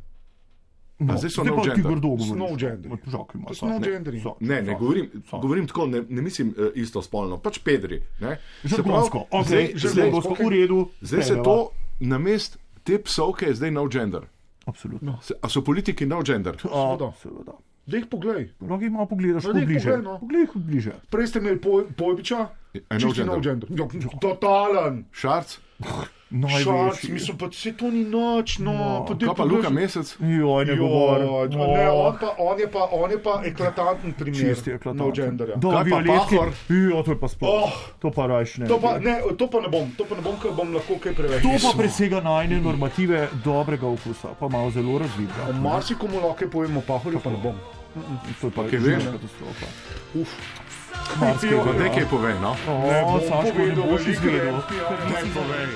[0.99, 1.83] No, zdaj so no gender.
[1.85, 2.09] grdo.
[2.35, 2.91] No gender.
[3.05, 5.39] Žak ima, so no ne, so, Ne, ne govorim, so.
[5.39, 7.99] govorim tako, ne, ne mislim uh, isto spolno, pač pedri.
[8.19, 8.37] ne.
[8.61, 10.89] Se Žargonsko, pravi, ok, zdaj- zdaj- žargonsko, v redu.
[11.01, 11.43] Zdaj se sprejmeva.
[11.45, 11.69] to
[12.01, 14.21] na mest te psovke je zdaj no gender.
[14.65, 15.19] Absolutno.
[15.21, 16.55] Se- A so politiki no gender?
[16.63, 17.51] A, seveda.
[17.85, 18.53] Da jih poglej.
[18.61, 20.19] Jih malo pogledaš, No, poglej, no.
[20.19, 20.91] Poglej, bliže.
[21.09, 22.47] Prej ste imeli poj, Pojbiča,
[22.89, 23.69] A no čisti no gender.
[23.69, 23.85] Ja,
[24.21, 25.05] totalen.
[25.11, 25.59] Šarc?
[25.83, 27.11] Šarc, Največji.
[27.11, 28.73] mislim, pa se to ni noč, no.
[28.73, 29.05] No.
[29.07, 30.15] pa Kaj pa Luka Mesec?
[30.19, 31.23] Joj, ne govori.
[31.23, 34.39] Joj, Ne, on pa, on je pa, on je pa eklatanten primer.
[34.39, 34.99] Čisti eklatant.
[34.99, 35.55] No genderja.
[35.55, 36.35] Do, Kaj pa violetki.
[36.35, 36.49] Pahor?
[36.69, 37.63] Jo, to je pa sploh.
[37.63, 37.77] Oh.
[38.01, 38.67] To pa rajš ne.
[38.67, 41.13] To pa, ne, to pa ne bom, to pa ne bom, ker bom lahko kaj
[41.13, 41.45] preveč.
[41.45, 45.53] To pa presega najne normative dobrega okusa, pa malo zelo razvidno.
[45.53, 47.61] O marsikomu lahko povemo, pahorju pa ne bom.
[48.41, 49.05] To je pa kaj že veš?
[49.05, 49.67] katastrofa.
[50.17, 50.62] Uf.
[51.19, 51.83] Ve.
[51.83, 52.55] nekaj povej, no.
[52.67, 54.61] O, Saško, ne boš izvedel.
[54.89, 55.67] ker ne povej.